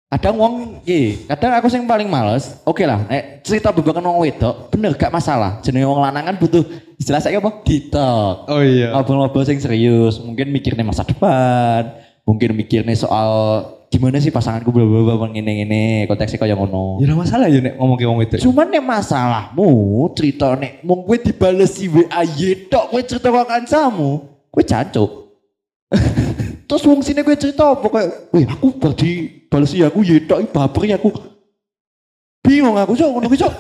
kadang 0.10 0.36
wong 0.41 0.53
ki, 0.82 1.29
kadang 1.29 1.53
aku 1.53 1.70
yang 1.70 1.86
paling 1.86 2.10
males. 2.10 2.58
Oke 2.65 2.89
lah, 2.89 3.06
eh, 3.13 3.46
cerita 3.46 3.70
bebakan 3.70 4.10
wong 4.10 4.25
wedok, 4.25 4.74
bener 4.74 4.98
gak 4.98 5.13
masalah. 5.13 5.62
Jenenge 5.62 5.86
wong 5.86 6.01
lanangan 6.01 6.34
butuh 6.41 6.65
istilah 6.98 7.22
saya 7.22 7.38
apa? 7.38 7.62
Ditok. 7.62 8.36
Oh 8.50 8.62
iya. 8.65 8.89
Ngobrol-ngobrol 8.98 9.46
sing 9.46 9.62
serius, 9.62 10.18
mungkin 10.18 10.50
mikirnya 10.50 10.82
masa 10.82 11.06
depan, 11.06 11.94
mungkin 12.29 12.53
mikirnya 12.53 12.93
soal 12.93 13.65
gimana 13.89 14.21
sih 14.21 14.29
pasanganku 14.29 14.69
bla 14.69 14.86
bla 14.86 15.17
bla 15.17 15.27
ngene 15.33 15.65
ngene 15.65 15.81
konteksnya 16.05 16.38
kayak 16.38 16.53
ngono. 16.62 17.01
Ya 17.01 17.09
ora 17.09 17.25
masalah 17.25 17.50
ya 17.50 17.57
nek 17.57 17.74
ngomong 17.81 17.98
ke 17.98 18.05
wong 18.05 18.21
itu. 18.21 18.38
Cuman 18.45 18.69
nek 18.69 18.86
masalahmu 18.86 19.69
cerita 20.13 20.53
nek 20.53 20.86
mung 20.86 21.09
kowe 21.09 21.17
dibalesi 21.17 21.89
WA 21.89 22.21
tok 22.69 22.86
kowe 22.93 23.01
cerita 23.01 23.33
kok 23.33 23.50
kancamu, 23.50 24.12
kowe 24.53 24.62
jancuk. 24.62 25.12
Terus 26.69 26.86
wong 26.86 27.01
sini 27.01 27.25
kowe 27.25 27.33
cerita 27.33 27.74
apa 27.74 27.88
kayak, 27.89 28.09
"Wih, 28.29 28.45
aku 28.45 28.77
bar 28.77 28.93
dibalesi 28.93 29.81
aku 29.81 30.05
yetok 30.05 30.45
iki 30.45 30.53
baper 30.53 30.83
ya 30.86 31.01
aku." 31.01 31.09
Bingung 32.45 32.77
aku, 32.77 32.93
Cok, 32.95 33.09
ngono 33.09 33.27
Cok. 33.33 33.53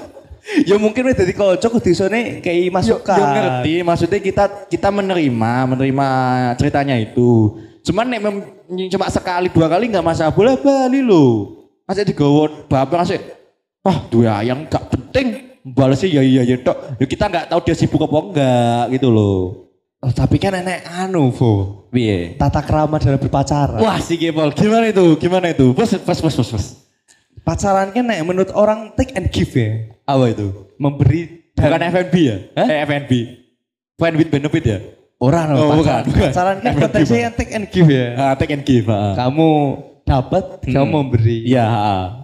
ya 0.69 0.75
mungkin 0.81 1.09
wis 1.09 1.17
dadi 1.17 1.33
kanca 1.35 1.67
kudu 1.69 1.89
isone 1.93 2.41
kayak 2.41 2.73
masukan. 2.73 3.17
Ya 3.17 3.27
ngerti, 3.33 3.73
maksudnya 3.85 4.19
kita 4.21 4.43
kita 4.69 4.89
menerima, 4.89 5.53
menerima 5.69 6.07
ceritanya 6.57 6.95
itu. 6.97 7.59
Cuman 7.89 8.05
nek 8.05 8.21
cuma 8.93 9.09
sekali 9.09 9.49
dua 9.49 9.65
kali 9.65 9.89
nggak 9.89 10.05
masalah, 10.05 10.29
boleh 10.29 10.61
bali 10.61 11.01
lo. 11.01 11.57
Masih 11.89 12.05
digawa 12.05 12.69
baper 12.69 13.01
masih, 13.01 13.17
ah 13.81 14.05
dua 14.13 14.45
yang 14.45 14.69
gak 14.69 14.93
penting, 14.93 15.57
balasnya 15.65 16.21
ya 16.21 16.21
iya 16.21 16.41
ya 16.45 16.61
tok. 16.61 17.01
Ya 17.01 17.05
kita 17.09 17.25
nggak 17.25 17.49
tahu 17.49 17.59
dia 17.65 17.73
sibuk 17.73 18.05
apa 18.05 18.17
enggak 18.29 18.83
gitu 18.93 19.09
loh. 19.09 19.65
Oh, 20.05 20.13
tapi 20.13 20.37
kan 20.37 20.53
enek 20.53 20.85
anu, 20.85 21.33
Vo. 21.33 21.83
Piye? 21.89 22.37
Tata 22.37 22.61
krama 22.61 23.01
dalam 23.01 23.17
berpacaran. 23.17 23.81
Wah 23.81 23.97
si 23.97 24.21
Gepol, 24.21 24.53
gimana 24.53 24.93
itu? 24.93 25.17
Gimana 25.17 25.49
itu? 25.49 25.73
Bos, 25.73 25.89
bos, 25.91 26.19
bos, 26.21 26.35
bos, 26.37 26.49
bos. 26.53 26.65
Pacaran 27.41 27.89
kan 27.89 28.05
nek 28.05 28.21
menurut 28.21 28.53
orang 28.53 28.93
take 28.93 29.17
and 29.17 29.33
give 29.33 29.49
ya. 29.57 29.89
Apa 30.05 30.29
itu? 30.29 30.69
Memberi 30.77 31.51
Bukan 31.57 31.73
dan 31.73 31.89
FNB 31.89 32.15
ya? 32.21 32.37
Eh 32.53 32.85
FNB. 32.85 33.11
Friend 33.97 34.15
with 34.15 34.29
benefit 34.29 34.63
ya? 34.63 34.79
Orang 35.19 35.45
Oh, 35.53 35.75
bukan, 35.75 36.01
bukan. 36.07 36.31
Pacaran 36.31 36.57
kan 36.63 36.73
konteksnya 36.79 37.19
yang 37.27 37.33
take 37.35 37.51
and 37.51 37.67
give 37.67 37.89
ya. 37.91 38.07
Ah, 38.15 38.33
take 38.39 38.55
and 38.55 38.63
give. 38.63 38.87
ah. 38.87 39.13
Kamu 39.19 39.49
dapat, 40.07 40.63
kamu 40.65 40.89
memberi. 40.89 41.45
Iya, 41.45 41.67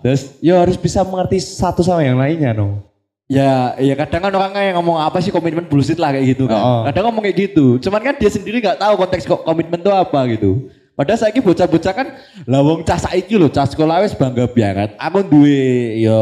terus 0.01 0.39
Ya 0.41 0.57
harus 0.57 0.79
bisa 0.79 1.03
mengerti 1.05 1.37
satu 1.43 1.83
sama 1.83 2.01
yang 2.01 2.17
lainnya 2.17 2.55
no. 2.55 2.81
Ya, 3.25 3.73
ya 3.81 3.97
kadang 3.97 4.29
kan 4.29 4.33
orang 4.37 4.53
yang 4.53 4.77
ngomong 4.77 5.01
apa 5.01 5.17
sih 5.17 5.33
komitmen 5.33 5.65
bullshit 5.65 5.97
lah 5.97 6.13
kayak 6.13 6.37
gitu 6.37 6.45
kan. 6.45 6.61
Oh. 6.61 6.81
Kadang 6.85 7.09
ngomong 7.09 7.25
kayak 7.25 7.37
gitu. 7.51 7.81
Cuman 7.81 8.01
kan 8.01 8.15
dia 8.21 8.29
sendiri 8.29 8.61
nggak 8.61 8.77
tahu 8.77 8.93
konteks 9.01 9.25
ko- 9.25 9.41
komitmen 9.41 9.81
itu 9.81 9.89
apa 9.89 10.19
gitu. 10.29 10.69
Padahal 10.95 11.19
saya 11.19 11.35
bocah-bocah 11.35 11.91
kan 11.91 12.07
lawong 12.47 12.87
cah 12.87 12.95
saiki 12.95 13.35
lho, 13.35 13.51
cah 13.51 13.67
sekolah 13.67 13.99
wis 14.07 14.15
bangga 14.15 14.47
banget. 14.47 14.95
Aku 14.95 15.27
duwe 15.27 15.99
yo 15.99 16.21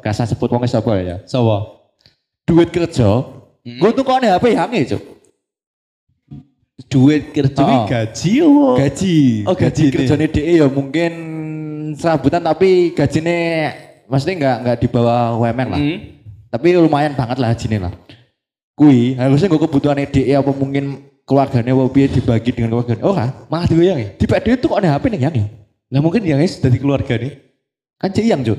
gak 0.00 0.16
usah 0.16 0.24
sebut 0.24 0.48
wong 0.48 0.64
sapa 0.64 0.96
ya. 0.96 1.20
Sopo? 1.28 1.84
Duit 2.48 2.72
kerja. 2.72 3.20
Gue 3.64 3.90
tuh 3.92 4.00
kok 4.00 4.20
HP 4.24 4.56
hange, 4.56 4.80
Cuk. 4.88 5.02
Duit 6.94 7.34
kerja 7.34 7.58
Oh. 7.58 7.84
gaji 7.90 8.32
oh. 8.46 8.74
Gaji. 8.78 9.16
Oh, 9.50 9.54
gaji 9.58 9.82
ini. 9.90 9.94
kerjanya 9.98 10.26
DE 10.30 10.52
ya 10.62 10.66
mungkin 10.70 11.12
serabutan 11.98 12.38
tapi 12.38 12.94
gajinya 12.94 13.38
maksudnya 14.06 14.34
nggak 14.38 14.56
nggak 14.62 14.76
di 14.78 14.86
bawah 14.86 15.34
UMR 15.42 15.68
lah. 15.74 15.80
Hmm. 15.82 15.98
Tapi 16.54 16.66
lumayan 16.78 17.18
banget 17.18 17.42
lah 17.42 17.50
hajinya 17.50 17.90
lah. 17.90 17.92
Kui 18.78 19.18
harusnya 19.18 19.50
gue 19.50 19.58
kebutuhan 19.58 19.98
DE 20.06 20.34
apa 20.38 20.50
mungkin 20.54 21.02
keluarganya 21.26 21.74
biar 21.74 22.10
dibagi 22.14 22.50
dengan 22.54 22.78
keluarganya. 22.78 23.02
Oh 23.02 23.14
kan? 23.14 23.34
Malah 23.50 23.66
digoyang 23.66 23.98
ya? 23.98 24.08
Di 24.14 24.26
PDW 24.30 24.54
tuh 24.62 24.68
kok 24.70 24.78
ada 24.78 24.94
HP 24.94 25.10
nih 25.10 25.20
yang 25.26 25.34
ya? 25.34 25.46
Lah 25.90 26.00
mungkin 26.02 26.22
yang 26.22 26.38
is 26.38 26.62
dari 26.62 26.78
keluarga 26.78 27.18
nih. 27.18 27.34
Kan 27.98 28.10
cek 28.14 28.26
yang 28.26 28.42
Cuk. 28.46 28.58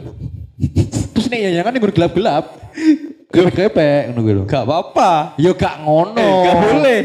Terus 1.16 1.28
nih 1.32 1.56
yang 1.56 1.64
kan 1.64 1.76
gue 1.76 1.92
gelap-gelap. 1.96 2.44
Grepek 3.36 4.02
ngono 4.08 4.20
gue 4.24 4.34
lho. 4.34 4.44
Gak 4.48 4.64
apa-apa. 4.64 5.36
Ya 5.36 5.52
gak 5.52 5.84
ngono. 5.84 6.16
Eh, 6.16 6.44
gak 6.48 6.56
boleh. 6.64 7.00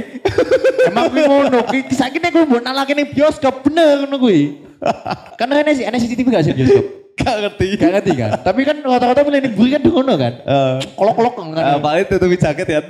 Emang 0.88 1.06
gue 1.10 1.24
ngono. 1.26 1.58
Saiki 1.90 2.22
nek 2.22 2.30
gue 2.30 2.44
mau 2.46 2.62
nalake 2.62 2.94
ning 2.94 3.10
bioskop 3.10 3.66
bener 3.66 4.06
ngono 4.06 4.16
kuwi. 4.16 4.62
Kan 5.38 5.50
ana 5.50 5.74
sih 5.74 5.84
ana 5.84 5.98
CCTV 5.98 6.26
gak 6.30 6.44
sih 6.46 6.54
bioskop? 6.54 6.86
Gak 7.20 7.36
ngerti. 7.36 7.68
Gak 7.76 7.90
ngerti 8.00 8.12
kan? 8.16 8.30
Tapi 8.40 8.60
kan 8.64 8.80
rata-rata 8.80 9.20
milih 9.20 9.40
ning 9.44 9.52
buri 9.52 9.76
kan 9.76 9.82
ngono 9.84 10.14
kan. 10.16 10.32
Eh, 10.40 10.76
Kolok-kolok 10.96 11.34
kan. 11.36 11.46
eh, 11.52 11.76
paling 11.76 12.06
tutupi 12.08 12.36
jaket 12.40 12.64
ya. 12.64 12.80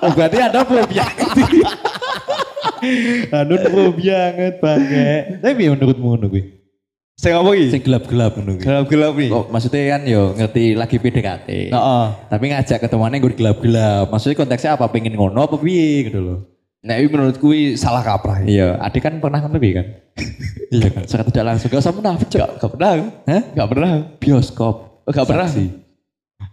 Oh, 0.00 0.08
berarti 0.16 0.36
ada 0.40 0.64
fobia. 0.64 1.04
Anu 3.32 3.54
fobia 3.68 4.32
banget 4.32 4.54
banget. 4.64 5.22
Tapi 5.44 5.52
menurutmu 5.60 6.06
ngono 6.08 6.26
kuwi? 6.32 6.42
Sing 7.14 7.30
iki. 7.30 7.78
gelap-gelap 7.78 8.34
ngono 8.34 8.58
kuwi. 8.58 8.64
Gelap-gelap 8.66 9.12
nih. 9.14 9.30
Kok 9.30 9.46
maksudnya 9.54 9.82
kan 9.94 10.02
yo 10.02 10.22
ngerti 10.34 10.64
lagi 10.74 10.96
PDKT. 10.98 11.48
Heeh. 11.70 12.06
Tapi 12.26 12.44
ngajak 12.50 12.78
ketemuannya 12.82 13.22
gue 13.22 13.32
gelap-gelap. 13.38 14.10
Maksudnya 14.10 14.34
konteksnya 14.34 14.74
apa? 14.74 14.90
Pengen 14.90 15.14
ngono 15.14 15.46
apa 15.46 15.54
piye 15.54 16.10
gitu 16.10 16.18
loh. 16.18 16.38
Nah, 16.84 17.00
ini 17.00 17.08
menurutku 17.08 17.48
ini 17.56 17.80
salah 17.80 18.04
kaprah. 18.04 18.44
ya. 18.44 18.46
Iya, 18.50 18.68
adik 18.76 19.08
kan 19.08 19.16
pernah 19.16 19.40
kan 19.40 19.48
lebih 19.56 19.72
kan? 19.80 19.86
iya 20.68 20.92
kan, 20.92 21.08
secara 21.08 21.24
tidak 21.24 21.44
langsung. 21.48 21.72
Gak 21.72 21.80
usah 21.80 21.94
menafik, 21.96 22.28
Cok. 22.28 22.40
Gak, 22.44 22.50
gak 22.60 22.70
pernah. 22.76 22.90
Hah? 23.24 23.42
Gak 23.56 23.68
pernah. 23.72 23.90
Bioskop. 24.20 24.74
Oh, 25.08 25.12
gak 25.14 25.24
pernah. 25.24 25.48
Saksi. 25.48 25.83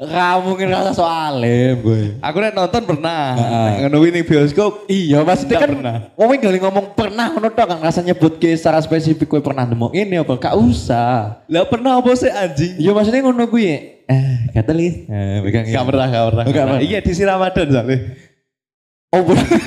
Kamu 0.01 0.57
mungkin 0.57 0.73
rasa 0.73 0.97
soalnya, 0.97 1.77
gue. 1.77 2.17
Aku 2.25 2.41
nek 2.41 2.57
nonton 2.57 2.81
pernah. 2.89 3.38
Ngono 3.85 4.01
ning 4.09 4.25
bioskop. 4.25 4.89
Iya, 4.89 5.21
maksudnya 5.21 5.61
Nggak 5.61 5.61
kan 5.61 5.71
pernah. 5.77 5.95
ngomong 6.17 6.38
gak 6.41 6.53
ngomong 6.57 6.85
pernah 6.97 7.25
ngono 7.29 7.47
tok 7.53 7.65
kan 7.69 7.77
rasa 7.85 8.01
nyebut 8.01 8.41
ke 8.41 8.50
secara 8.57 8.81
spesifik 8.81 9.29
gue 9.29 9.41
pernah 9.45 9.61
nemu 9.61 9.93
ini 9.93 10.17
apa 10.17 10.33
gak 10.41 10.57
usah. 10.57 11.45
Lah 11.45 11.69
pernah 11.69 12.01
apa 12.01 12.09
sih 12.17 12.33
anjing? 12.33 12.81
Iya 12.81 12.91
maksudnya 12.97 13.21
ngono 13.21 13.45
gue. 13.45 13.73
Eh, 14.09 14.35
kata 14.57 14.73
li. 14.73 15.05
Eh, 15.05 15.38
pegang 15.45 15.65
Gak 15.69 15.85
pernah, 15.85 16.05
gak 16.09 16.25
pernah. 16.33 16.43
Oh, 16.50 16.53
gak 16.53 16.65
pernah. 16.65 16.81
Iya 16.81 16.97
di 17.05 17.11
si 17.13 17.23
Ramadan 17.25 17.67
soalnya. 17.69 17.97
Oh. 19.11 19.21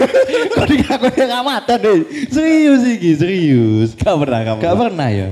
Kok 0.54 0.66
dikaku 0.66 1.06
yang 1.14 1.30
ngamatan 1.30 1.78
deh. 1.78 2.00
Serius 2.32 2.82
iki, 2.90 3.10
serius. 3.14 3.94
Gak 3.94 4.18
pernah, 4.18 4.38
gak 4.42 4.56
Gak 4.58 4.76
pernah 4.78 5.08
ya. 5.14 5.28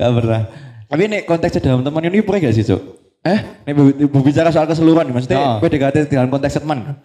Gak 0.00 0.12
pernah. 0.16 0.40
Tapi 0.88 1.02
nek 1.06 1.22
konteksnya 1.28 1.60
dalam 1.60 1.84
teman 1.84 2.08
ini 2.08 2.24
pernah 2.24 2.48
gak 2.48 2.54
sih, 2.56 2.64
Cuk? 2.64 2.99
Eh, 3.20 3.40
berbi- 3.68 4.08
berbicara 4.08 4.48
soal 4.48 4.64
keseluruhan 4.64 5.04
nih, 5.04 5.14
maksudnya 5.14 5.38
Oh. 5.38 5.56
PDKT 5.60 6.08
dalam 6.08 6.32
konteks 6.32 6.56
teman. 6.56 6.96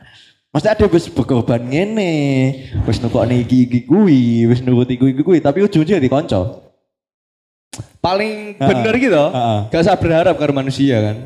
Maksudnya 0.55 0.74
ada 0.79 0.86
wis 0.88 1.12
berkorban 1.12 1.60
ngene, 1.67 2.12
wis 2.88 3.03
nukokne 3.03 3.43
iki 3.43 3.67
iki 3.67 3.79
kuwi, 3.84 4.48
wis 4.48 4.63
nuruti 4.63 4.95
kuwi 4.95 5.12
iki 5.12 5.24
kuwi, 5.27 5.39
tapi 5.43 5.67
ujung-ujungnya 5.67 6.00
di 6.00 6.07
konco. 6.07 6.72
Paling 8.00 8.55
bener 8.55 8.95
gitu. 8.95 9.19
Heeh. 9.19 9.60
Gak 9.67 9.81
usah 9.84 10.00
berharap 10.00 10.39
karo 10.39 10.55
manusia 10.55 11.03
kan. 11.03 11.17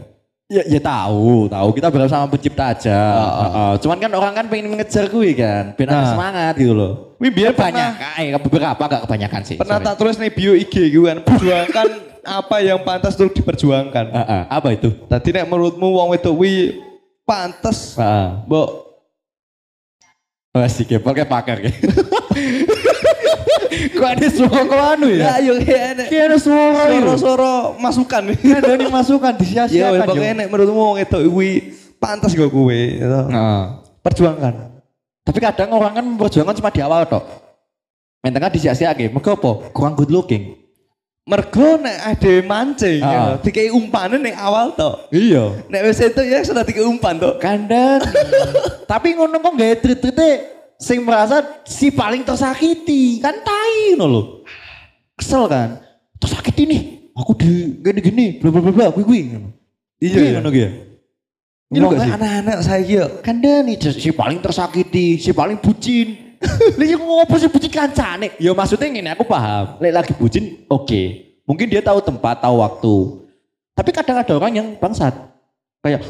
Ya, 0.49 0.65
ya 0.65 0.81
tahu, 0.81 1.45
tahu 1.45 1.69
kita 1.77 1.93
berharap 1.93 2.09
sama 2.09 2.25
pencipta 2.25 2.73
aja. 2.73 2.97
Heeh. 2.97 3.71
Cuman 3.85 4.01
kan 4.01 4.09
orang 4.09 4.33
kan 4.33 4.45
pengen 4.49 4.73
mengejar 4.73 5.05
kuwi 5.05 5.37
kan, 5.37 5.77
biar 5.77 5.87
ada 5.87 6.01
Nah. 6.01 6.09
semangat 6.09 6.53
gitu 6.57 6.73
loh. 6.73 7.13
Wih, 7.21 7.29
biar 7.29 7.53
banyak, 7.53 7.91
eh, 8.17 8.33
beberapa 8.33 8.81
gak 8.81 9.05
kebanyakan 9.05 9.41
sih. 9.45 9.61
Pernah 9.61 9.77
sorry. 9.77 9.85
tak 9.85 9.95
tulis 10.01 10.17
nih 10.17 10.31
bio 10.33 10.57
IG 10.57 10.73
gitu 10.89 11.05
kan. 11.05 11.21
Perjuangkan 11.21 11.87
apa 12.41 12.55
yang 12.65 12.81
pantas 12.81 13.13
untuk 13.13 13.37
diperjuangkan. 13.37 14.05
Heeh, 14.09 14.41
apa 14.49 14.73
itu? 14.73 14.89
Tadi 15.05 15.29
nek 15.29 15.45
menurutmu 15.45 15.85
wong 15.85 16.17
wedok 16.17 16.33
wi 16.35 16.81
pantas 17.21 17.93
Heeh. 17.93 18.41
mbok 18.43 18.89
Oh, 20.49 20.65
sih, 20.65 20.81
kepol 20.81 21.13
kayak 21.13 21.29
pakar 21.29 21.61
kayak. 21.61 21.77
Kok 23.69 24.07
ada 24.07 24.27
suara 24.33 24.61
kok 24.65 24.81
anu 24.97 25.07
ya? 25.13 25.21
Ya 25.21 25.33
yo 25.45 25.53
enek. 25.61 26.07
Kayak 26.09 26.25
ada 26.33 26.37
suara 26.41 26.81
itu. 26.89 27.05
Soro-soro 27.05 27.53
masukan. 27.77 28.21
Ada 28.33 28.71
nih 28.75 28.89
masukan 28.89 29.33
Ya 29.35 29.39
disia-siakan. 29.39 30.07
pokoknya 30.09 30.33
nek 30.43 30.47
menurutmu 30.49 30.79
wong 30.79 30.95
wedok 30.97 31.21
wi 31.33 31.49
pantas 32.01 32.33
gak 32.33 32.49
kowe 32.49 32.73
gitu. 32.73 33.19
Nah. 33.29 33.83
Perjuangkan. 34.01 34.53
Tapi 35.21 35.37
kadang 35.37 35.69
orang 35.75 35.93
kan 35.93 36.05
memperjuangkan 36.05 36.55
cuma 36.57 36.69
di 36.73 36.81
awal 36.81 37.05
tok. 37.05 37.23
Tengah 38.19 38.51
disia-siakan. 38.51 39.13
Mereka 39.13 39.37
apa? 39.37 39.51
Kurang 39.69 39.93
good 39.93 40.09
looking. 40.09 40.57
Mergo 41.29 41.77
nek 41.77 41.97
ade 42.09 42.41
mancing, 42.41 43.05
Ah. 43.05 43.13
ya, 43.13 43.21
dikei 43.37 43.69
umpane 43.69 44.17
ning 44.17 44.33
awal 44.33 44.73
tok. 44.73 45.13
Iya. 45.13 45.61
Nek 45.69 45.81
wis 45.85 46.01
itu 46.01 46.21
ya 46.25 46.41
sudah 46.41 46.65
dikei 46.65 46.81
umpan 46.81 47.21
tok. 47.21 47.37
Kandang. 47.37 48.01
Tapi 48.91 49.13
ngono 49.13 49.37
kok 49.37 49.53
gak 49.53 49.77
treat-treatnya 49.77 50.57
sing 50.79 51.03
merasa 51.03 51.43
si 51.67 51.91
paling 51.91 52.23
tersakiti. 52.23 53.19
Kan 53.19 53.43
tai 53.43 53.93
ngono 53.99 54.05
lho. 54.07 54.21
Kesel 55.19 55.45
kan. 55.51 55.83
Tersakiti 56.17 56.63
nih. 56.63 56.81
Aku 57.19 57.35
di 57.35 57.75
gini-gini. 57.83 58.39
Bla 58.39 58.49
bla 58.49 58.63
bla 58.63 58.71
bla. 58.71 58.85
Gue 58.95 59.03
gue. 59.03 59.21
Iya, 59.99 60.39
Iya 60.39 60.39
iya. 60.39 60.69
Ini 61.69 61.85
Wong 61.85 61.93
gak 61.93 62.01
sih? 62.01 62.11
anak-anak 62.17 62.57
saya 62.65 62.81
yo. 62.81 63.05
Kan 63.21 63.43
dia 63.43 63.61
nih 63.61 63.77
si 63.77 64.09
paling 64.09 64.41
tersakiti, 64.41 65.21
si 65.21 65.29
paling 65.29 65.59
bucin. 65.61 66.39
Lah 66.79 66.87
ya 66.87 66.95
ngopo 66.97 67.35
sih 67.35 67.51
bucin 67.51 67.69
kancane? 67.69 68.33
Ya 68.39 68.55
maksudnya 68.55 68.87
ngene 68.89 69.11
aku 69.13 69.27
paham. 69.27 69.77
Lek 69.77 69.91
lagi 69.93 70.13
bucin 70.17 70.65
oke. 70.65 71.01
Mungkin 71.45 71.67
dia 71.69 71.83
tahu 71.83 71.99
tempat, 72.01 72.41
tahu 72.41 72.63
waktu. 72.63 72.95
Tapi 73.75 73.89
kadang 73.93 74.17
ada 74.17 74.33
orang 74.33 74.53
yang 74.55 74.67
bangsat. 74.79 75.13
Kayak 75.83 76.09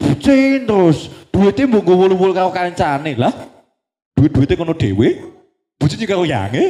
bucin 0.00 0.64
terus 0.64 1.10
duitnya 1.28 1.68
mau 1.68 1.82
gue 1.84 1.96
wulu 1.98 2.32
karo 2.32 2.48
kancane 2.54 3.12
lah. 3.18 3.34
Duit-duitnya 4.14 4.56
kono 4.56 4.74
dewe. 4.74 5.08
Bucin 5.76 5.98
juga 5.98 6.14
karo 6.16 6.24
yange. 6.24 6.64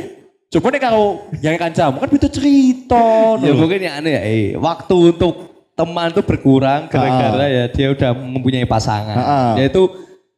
Coba 0.48 0.70
nih 0.70 0.82
kalau 0.82 1.04
yang 1.42 1.58
kancamu 1.58 1.98
kan 1.98 2.08
beda 2.08 2.28
cerita. 2.30 3.04
Ya 3.42 3.52
mungkin 3.52 3.80
ya 3.82 3.98
aneh 3.98 4.12
ya, 4.14 4.22
eh, 4.22 4.46
waktu 4.54 4.96
untuk 5.12 5.34
teman 5.74 6.14
tuh 6.14 6.22
berkurang 6.22 6.86
gara-gara 6.86 7.50
ya 7.50 7.64
dia 7.66 7.90
udah 7.90 8.10
mempunyai 8.14 8.62
pasangan. 8.62 9.16
Ah. 9.18 9.54
Yaitu 9.58 9.90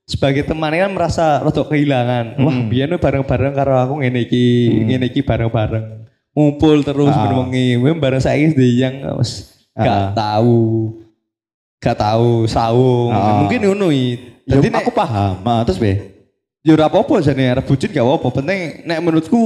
sebagai 0.09 0.49
teman 0.49 0.73
kan 0.73 0.89
merasa 0.89 1.45
rotok 1.45 1.69
kehilangan. 1.77 2.41
Wah, 2.41 2.49
Hmm. 2.49 2.73
biar 2.73 2.89
bareng-bareng 2.97 3.53
karo 3.53 3.75
aku 3.77 3.95
ngene 4.01 4.25
iki, 4.25 4.45
ngene 4.89 5.13
iki 5.13 5.21
bareng-bareng. 5.21 6.09
Ngumpul 6.33 6.81
terus 6.85 7.13
Ah. 7.13 7.45
Mem 7.53 7.97
bareng 8.01 8.21
saya 8.21 8.41
di 8.41 8.81
yang 8.81 9.05
wes 9.21 9.53
Ah. 9.77 9.85
gak 9.85 10.01
tahu. 10.17 10.57
Gak 11.77 11.97
tahu 12.01 12.49
saung. 12.49 13.13
Ah. 13.13 13.45
Mungkin 13.45 13.61
ngono 13.69 13.93
iki. 13.93 14.33
Ya, 14.49 14.57
Jadi 14.57 14.73
nek 14.73 14.81
aku 14.81 14.93
paham. 14.97 15.45
Ah, 15.45 15.61
terus 15.67 15.77
be. 15.77 16.16
Ya 16.67 16.75
ora 16.75 16.91
apa-apa 16.91 17.23
jane 17.23 17.47
arep 17.47 17.63
bucin 17.65 17.89
gak 17.89 18.03
apa-apa. 18.03 18.29
Penting 18.35 18.59
nek 18.83 18.99
menurutku 18.99 19.43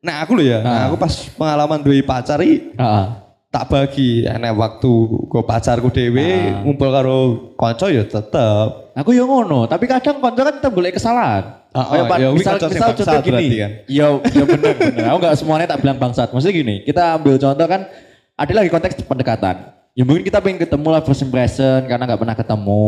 nek 0.00 0.16
aku 0.24 0.32
lho 0.34 0.44
ya, 0.46 0.58
nah 0.60 0.72
Ah. 0.74 0.82
aku 0.88 0.96
pas 0.96 1.12
pengalaman 1.30 1.80
duwe 1.80 2.00
pacar 2.00 2.40
iki 2.40 2.72
Heeh. 2.72 3.06
tak 3.48 3.64
bagi 3.68 4.24
enek 4.24 4.52
waktu 4.52 4.92
go 5.26 5.40
pacarku 5.42 5.88
dhewe 5.88 6.28
Ah. 6.50 6.60
ngumpul 6.60 6.88
karo 6.88 7.16
kanca 7.54 7.88
ya 7.88 8.02
tetep 8.02 8.68
Aku 8.94 9.10
ya 9.10 9.26
ngono, 9.26 9.66
tapi 9.66 9.90
kadang 9.90 10.22
konco 10.22 10.38
kan 10.38 10.54
kita 10.54 10.70
boleh 10.70 10.94
kesalahan. 10.94 11.66
Ah, 11.74 11.82
Kayak 11.90 11.98
ah, 11.98 12.06
Pak, 12.06 12.18
ya, 12.22 12.28
misal, 12.30 12.54
konco 12.54 12.66
misal 12.70 12.90
contoh 12.94 13.20
gini. 13.26 13.56
kan. 13.58 13.70
Ya, 13.90 14.06
ya 14.22 14.44
benar 14.46 14.72
benar. 14.78 15.04
Aku 15.10 15.18
nggak 15.18 15.34
semuanya 15.34 15.66
tak 15.66 15.78
bilang 15.82 15.98
bangsat. 15.98 16.30
Maksudnya 16.30 16.54
gini, 16.54 16.74
kita 16.86 17.18
ambil 17.18 17.34
contoh 17.34 17.66
kan 17.66 17.90
ada 18.38 18.52
lagi 18.54 18.70
konteks 18.70 19.02
pendekatan. 19.02 19.56
Ya 19.94 20.06
mungkin 20.06 20.22
kita 20.22 20.38
pengen 20.38 20.62
ketemu 20.62 20.86
lah 20.90 21.02
first 21.02 21.26
impression 21.26 21.90
karena 21.90 22.06
nggak 22.06 22.20
pernah 22.22 22.36
ketemu. 22.38 22.86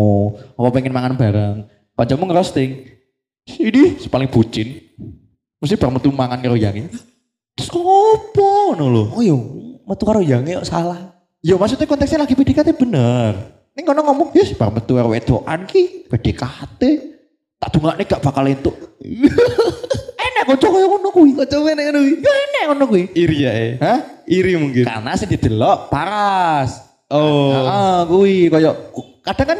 Apa 0.54 0.68
pengen 0.70 0.92
mangan 0.94 1.12
bareng. 1.14 1.56
Kancamu 1.98 2.22
ngerosting. 2.24 2.70
Ini 3.46 4.02
paling 4.10 4.26
bucin. 4.28 4.74
Mesti 5.62 5.78
bareng 5.78 5.94
metu 5.96 6.10
mangan 6.10 6.42
karo 6.42 6.58
yangi. 6.58 6.90
Terus 7.56 7.68
ngopo 7.72 8.74
ngono 8.74 8.84
lho. 8.92 9.04
oh 9.16 9.22
yo 9.24 9.36
metu 9.86 10.04
karo 10.04 10.20
yange 10.20 10.60
kok 10.60 10.68
salah 10.68 11.14
Ya 11.40 11.54
maksudnya 11.54 11.86
konteksnya 11.86 12.26
lagi 12.26 12.34
PDKT 12.34 12.74
bener. 12.74 13.32
Ini 13.76 13.84
kono 13.86 14.02
ngomong, 14.02 14.34
ya 14.34 14.42
bang 14.56 14.72
metu 14.74 14.98
karo 14.98 15.08
wedokan 15.14 15.62
ki 15.64 16.10
PDKT. 16.10 16.82
Tak 17.56 17.70
dungakne 17.72 18.02
gak 18.04 18.20
bakal 18.20 18.44
entuk. 18.44 18.74
enak 20.26 20.44
kocok 20.52 20.70
koyo 20.74 20.86
ngono 20.90 21.08
kuwi. 21.14 21.30
kok 21.38 21.48
nek 21.48 21.84
ngono 21.88 21.98
kuwi 22.02 22.12
Ya 22.20 22.32
enak 22.34 22.62
ngono 22.68 22.84
kuwi. 22.90 23.02
iri 23.14 23.36
ya 23.46 23.52
eh 23.54 23.72
Hah? 23.80 23.98
iri 24.28 24.52
mungkin 24.60 24.84
Karena 24.84 25.16
sing 25.16 25.30
didelok 25.32 25.88
paras. 25.88 26.82
oh 27.08 27.54
Heeh, 27.54 27.98
kuwi 28.10 28.36
koyo 28.50 28.72
kadang 29.24 29.46
kan 29.54 29.58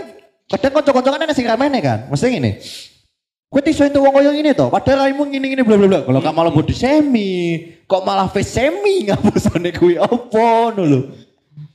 kadang 0.50 0.72
kan 1.22 1.32
sing 1.32 1.46
ramene 1.48 1.78
kan. 1.80 2.10
Mesti 2.10 2.26
ngene. 2.34 2.60
Gue 3.46 3.62
tisu 3.62 3.86
itu 3.86 4.02
wong 4.02 4.10
koyo 4.10 4.34
ngene 4.34 4.58
to, 4.58 4.66
padahal 4.74 5.06
raimu 5.06 5.22
ngene 5.22 5.46
ngene 5.54 5.62
bla 5.62 5.78
bla 5.78 5.86
bla. 5.86 6.00
Kalau 6.02 6.18
kamu 6.18 6.34
malah 6.34 6.52
body 6.52 6.74
semi, 6.74 7.30
kok 7.86 8.02
malah 8.02 8.26
face 8.26 8.58
semi 8.58 8.94
ngapusane 9.06 9.70
kuwi 9.70 10.02
opo 10.02 10.34
ngono 10.74 10.82
lho. 10.82 11.00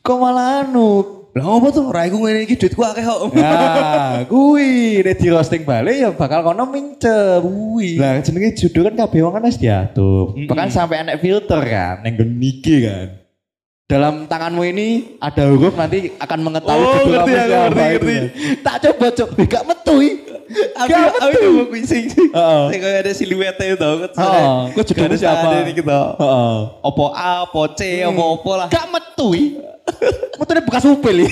Kok 0.03 0.17
malah 0.19 0.67
anu 0.67 1.21
lah 1.31 1.47
apa 1.47 1.67
tuh 1.71 1.87
raiku 1.95 2.19
ngene 2.19 2.43
iki 2.43 2.59
duitku 2.59 2.83
akeh 2.83 3.07
kok 3.07 3.31
Nah, 3.31 4.27
kuwi 4.27 4.99
nek 4.99 5.15
di 5.15 5.27
roasting 5.31 5.63
balik 5.63 5.95
ya 5.95 6.09
bakal 6.11 6.43
kono 6.43 6.67
mincer. 6.67 7.39
kuwi 7.39 7.95
Lah 7.95 8.19
jenenge 8.19 8.51
judul 8.51 8.91
kan 8.91 9.07
kabeh 9.07 9.23
wong 9.23 9.39
kan 9.39 9.47
wis 9.47 9.55
diatur. 9.55 10.35
Bahkan 10.35 10.67
sampai 10.67 11.07
enek 11.07 11.23
filter 11.23 11.63
kan 11.63 12.03
ning 12.03 12.19
nggon 12.19 12.35
iki 12.35 12.83
kan. 12.83 13.07
Dalam 13.87 14.27
tanganmu 14.27 14.63
ini 14.67 15.19
ada 15.23 15.47
huruf 15.47 15.75
nanti 15.79 16.11
akan 16.19 16.39
mengetahui 16.51 16.83
Oh, 16.83 16.93
judul 16.99 17.15
ngerti 17.15 17.31
apa 17.31 17.55
ngerti, 17.63 17.83
ngerti. 17.95 18.15
Tak 18.59 18.75
coba 18.83 19.07
coba 19.15 19.35
gak 19.47 19.63
metu 19.71 19.95
i. 20.03 20.11
aku 20.73 20.89
aku 20.91 21.27
metu. 21.33 21.49
mau 21.51 21.65
kuwi 21.67 21.81
sing 21.83 22.05
Heeh. 22.09 22.61
sing 22.69 22.79
kayak 22.79 22.99
ada 23.01 23.11
siluetnya 23.11 23.65
itu 23.65 23.77
tau 23.77 23.95
kan 23.99 24.09
Heeh, 24.11 24.49
kok 24.71 24.83
judulnya 24.85 25.17
siapa? 25.17 25.45
ini 25.61 25.73
kita 25.73 25.97
Heeh. 26.15 26.55
opo 26.81 27.05
A 27.11 27.31
opo 27.43 27.61
C 27.71 27.81
opo 28.03 28.23
opo 28.35 28.51
lah 28.55 28.67
Gak 28.67 28.85
metu 28.87 29.27
i. 29.31 29.43
Metune 30.35 30.61
bekas 30.61 30.85
upil 30.85 31.23
i. 31.23 31.29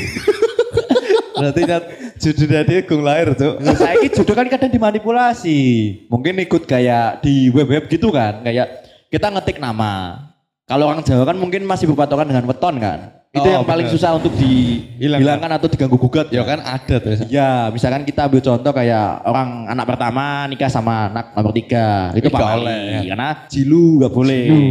berarti 1.31 1.61
nyat 1.63 1.83
judulnya 2.17 2.61
dia 2.63 2.79
gung 2.83 2.99
lahir 2.99 3.31
tuh 3.31 3.55
Saya 3.73 3.95
ini 3.95 4.11
judul 4.11 4.35
kan 4.35 4.47
kadang 4.47 4.67
dimanipulasi. 4.67 5.59
Mungkin 6.07 6.35
ikut 6.41 6.63
kayak 6.63 7.23
di 7.23 7.47
web-web 7.47 7.87
gitu 7.87 8.11
kan. 8.11 8.43
Kayak 8.43 8.67
kita 9.07 9.31
ngetik 9.31 9.57
nama. 9.57 10.19
Kalau 10.67 10.85
orang 10.85 11.01
Jawa 11.01 11.23
kan 11.23 11.33
mungkin 11.33 11.63
masih 11.63 11.87
berpatokan 11.87 12.27
dengan 12.27 12.43
weton 12.45 12.75
kan. 12.77 13.18
Itu 13.29 13.45
Oh, 13.45 13.61
yang 13.61 13.65
paling 13.67 13.85
benar. 13.85 13.93
susah 13.93 14.17
untuk 14.17 14.33
dihilangkan 14.33 15.51
atau 15.53 15.69
diganggu 15.69 16.01
gugat. 16.01 16.33
ya 16.33 16.41
kan 16.41 16.65
ada 16.65 16.95
tuh 16.97 17.13
Ya, 17.29 17.69
misalkan 17.69 18.01
kita 18.01 18.25
ambil 18.25 18.41
contoh 18.41 18.73
kayak 18.73 19.21
orang 19.21 19.69
anak 19.69 19.85
pertama 19.85 20.49
nikah 20.49 20.65
sama 20.65 21.13
anak 21.13 21.37
nomor 21.37 21.53
tiga, 21.53 22.09
itu 22.17 22.25
Nggak 22.25 22.41
pak 22.41 22.49
boleh, 22.57 22.81
ya. 22.89 23.01
karena 23.13 23.29
jilu 23.45 23.85
gak 24.01 24.13
boleh. 24.17 24.45
Jilu. 24.49 24.65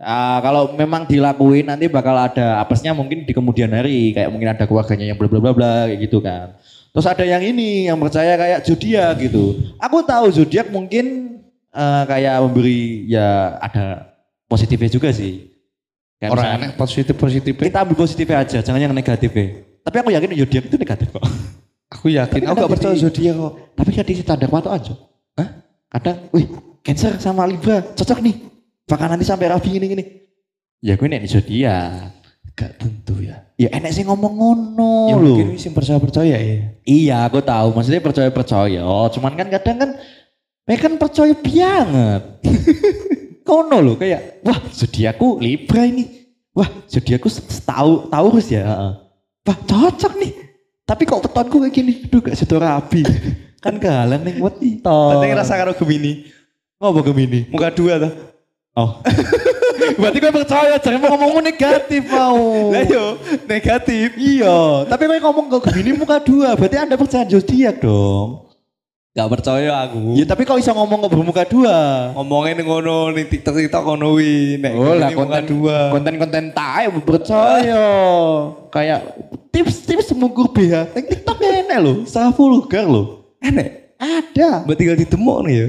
Ah, 0.00 0.40
kalau 0.40 0.72
memang 0.72 1.04
dilakuin 1.04 1.68
nanti 1.68 1.84
bakal 1.90 2.16
ada 2.16 2.64
apesnya 2.64 2.96
mungkin 2.96 3.28
di 3.28 3.32
kemudian 3.36 3.68
hari, 3.76 4.16
kayak 4.16 4.32
mungkin 4.32 4.56
ada 4.56 4.64
keluarganya 4.64 5.04
yang 5.04 5.18
bla 5.20 5.28
bla 5.28 5.44
bla 5.44 5.52
bla 5.52 5.72
kayak 5.84 6.00
gitu 6.08 6.24
kan. 6.24 6.56
Terus 6.88 7.04
ada 7.04 7.24
yang 7.28 7.44
ini 7.44 7.92
yang 7.92 8.00
percaya 8.00 8.40
kayak 8.40 8.64
zodiak 8.64 9.20
gitu. 9.20 9.52
Aku 9.76 10.00
tahu 10.00 10.32
zodiak 10.32 10.72
mungkin 10.72 11.36
eh, 11.68 12.02
kayak 12.08 12.40
memberi 12.40 13.04
ya 13.04 13.60
ada 13.60 14.16
positifnya 14.48 14.88
juga 14.88 15.12
sih. 15.12 15.47
Kayak 16.18 16.30
orang 16.34 16.46
aneh 16.58 16.70
positif 16.74 17.14
positif 17.14 17.52
kita 17.54 17.78
ambil 17.86 17.94
positifnya 17.94 18.42
aja, 18.42 18.58
jangan 18.58 18.82
yang 18.82 18.90
negatifnya. 18.90 19.62
Tapi 19.86 19.96
aku 20.02 20.10
yakin 20.10 20.34
zodiak 20.34 20.64
itu 20.66 20.76
negatif 20.76 21.08
kok. 21.14 21.22
aku 21.94 22.06
yakin 22.10 22.42
aku 22.44 22.56
gak 22.58 22.72
percaya 22.74 22.94
zodiak 22.98 23.34
kok 23.38 23.52
Tapi 23.78 23.90
kan 23.94 24.04
di 24.04 24.14
standar 24.18 24.48
patok 24.50 24.72
aja. 24.74 24.94
Hah? 25.38 25.48
Kadang, 25.88 26.16
wih, 26.34 26.46
Cancer 26.82 27.16
sama 27.22 27.46
Libra 27.46 27.80
cocok 27.94 28.18
nih. 28.18 28.34
Bakal 28.90 29.06
nanti 29.14 29.24
sampai 29.24 29.46
rapi 29.46 29.78
gini 29.78 29.86
gini. 29.86 30.04
Ya 30.82 30.98
gue 30.98 31.06
nek 31.06 31.22
zodiak. 31.26 32.18
gak 32.58 32.74
tentu 32.74 33.22
ya 33.22 33.46
Ya 33.54 33.70
enek 33.70 33.94
sih 33.94 34.02
ngomong 34.02 34.34
ngono 34.34 34.94
ya 35.06 35.14
lho. 35.14 35.30
mungkin 35.38 35.54
sing 35.62 35.70
percaya 35.70 36.02
percaya 36.02 36.34
ya 36.34 36.74
Iya, 36.82 37.30
aku 37.30 37.38
tahu. 37.38 37.70
Maksudnya 37.74 38.02
percaya 38.02 38.30
percaya. 38.34 38.82
Oh, 38.82 39.06
cuman 39.06 39.38
kan 39.38 39.46
kadang 39.46 39.76
kan, 39.78 39.90
mereka 40.66 40.90
kan 40.90 40.94
percaya 40.98 41.34
banget. 41.38 42.22
Kono 43.48 43.80
loh 43.80 43.96
kayak, 43.96 44.44
wah 44.44 44.60
zodiakku 44.68 45.40
Libra 45.40 45.88
ini. 45.88 46.28
Wah 46.52 46.68
zodiakku 46.84 47.32
tahu 47.64 48.12
Taurus 48.12 48.52
ya. 48.52 48.68
Heeh. 48.68 48.92
Wah 49.48 49.56
cocok 49.64 50.12
nih. 50.20 50.32
Tapi 50.84 51.02
kok 51.08 51.24
petonku 51.24 51.64
kayak 51.64 51.72
gini, 51.72 51.92
aduh 52.04 52.20
gak 52.20 52.36
situ 52.36 52.56
rapi. 52.60 53.04
kan 53.58 53.74
kehalang 53.76 54.22
nih 54.22 54.38
weton. 54.38 55.10
penting 55.18 55.34
rasa 55.34 55.58
karo 55.58 55.74
Gemini 55.74 56.30
Ngopo 56.78 57.02
Gemini? 57.10 57.50
muka 57.50 57.74
dua 57.74 57.98
tuh 57.98 58.12
Oh. 58.78 59.02
Berarti 59.98 60.22
gue 60.22 60.30
percaya, 60.30 60.78
jangan 60.78 61.02
mau 61.02 61.18
ngomong 61.18 61.42
negatif 61.42 62.06
mau. 62.06 62.70
lah 62.70 62.86
yo 62.86 63.18
negatif 63.50 64.14
Iya, 64.14 64.86
tapi 64.86 65.10
gue 65.10 65.18
ngomong 65.18 65.50
ke 65.50 65.58
Gemini 65.66 65.98
muka 65.98 66.22
dua, 66.22 66.54
berarti 66.54 66.78
anda 66.78 66.94
percaya 66.94 67.26
zodiak 67.26 67.82
dong. 67.82 68.47
Gak 69.10 69.28
percaya 69.28 69.88
aku 69.88 70.14
Ya 70.14 70.24
tapi 70.24 70.44
kok 70.44 70.60
bisa 70.60 70.70
ngomong 70.70 71.08
kok 71.08 71.12
bermuka 71.16 71.42
dua? 71.48 72.12
ngomongin 72.14 72.60
ngono 72.62 73.10
nih 73.10 73.26
tiktok 73.26 73.58
tiktok 73.58 73.82
ngono 73.82 74.14
wi 74.14 74.60
nek 74.60 74.72
Oh 74.76 74.94
lah 74.94 75.10
konten 75.10 75.42
dua 75.48 75.90
konten-konten 75.90 76.44
tae 76.52 76.86
percaya. 77.02 77.84
Kayak 78.68 79.00
tips-tips 79.50 80.12
mengukur 80.14 80.52
BH. 80.52 80.92
Yang 80.94 81.06
TikTok 81.18 81.38
enak 81.40 81.78
loh, 81.80 81.96
sangat 82.04 82.36
vulgar 82.36 82.84
loh. 82.86 83.34
enek 83.40 83.96
Ada. 83.98 84.62
mbak 84.62 84.76
tinggal 84.78 84.94
ditemok 84.94 85.38
nih 85.46 85.54
ya 85.58 85.68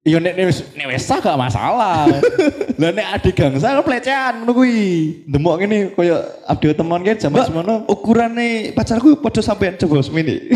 Iya 0.00 0.16
nek 0.16 0.32
nek 0.32 0.44
nek 0.80 0.86
wis 0.96 1.04
sah 1.04 1.20
gak 1.20 1.36
masalah. 1.36 2.08
Lah 2.80 2.90
nek 2.90 3.06
adik 3.20 3.36
gangsa 3.36 3.76
kan 3.76 3.84
pelecehan 3.84 4.32
ngono 4.40 4.56
kuwi. 4.56 4.80
Demok 5.28 5.60
ngene 5.60 5.92
koyo 5.92 6.16
update 6.48 6.80
teman 6.80 7.04
kan 7.04 7.20
Mbak, 7.20 7.46
semono. 7.46 7.74
ukurannya 7.84 8.72
pacarku 8.72 9.20
pada 9.20 9.44
sampean 9.44 9.76
coba 9.76 10.00
semini 10.00 10.40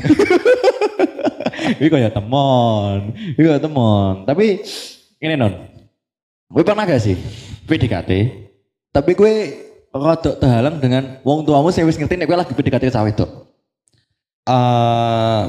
Iki 1.81 1.89
kaya 1.89 2.11
temon. 2.11 3.13
Iki 3.35 3.45
kaya 3.45 3.61
temon. 3.61 4.25
Tapi 4.25 4.61
ini 5.19 5.35
non. 5.35 5.53
Gue 6.49 6.63
pernah 6.63 6.85
gak 6.85 7.03
sih 7.03 7.17
PDKT? 7.65 8.11
Tapi 8.93 9.11
gue 9.13 9.33
rada 9.91 10.31
terhalang 10.39 10.79
dengan 10.79 11.19
wong 11.23 11.43
tuamu 11.43 11.71
sing 11.71 11.87
wis 11.87 11.99
ngerti 11.99 12.15
nek 12.15 12.27
gue 12.27 12.39
lagi 12.39 12.53
PDKT 12.53 12.91
cawe 12.91 13.09
itu. 13.09 13.27
Eh, 14.45 15.43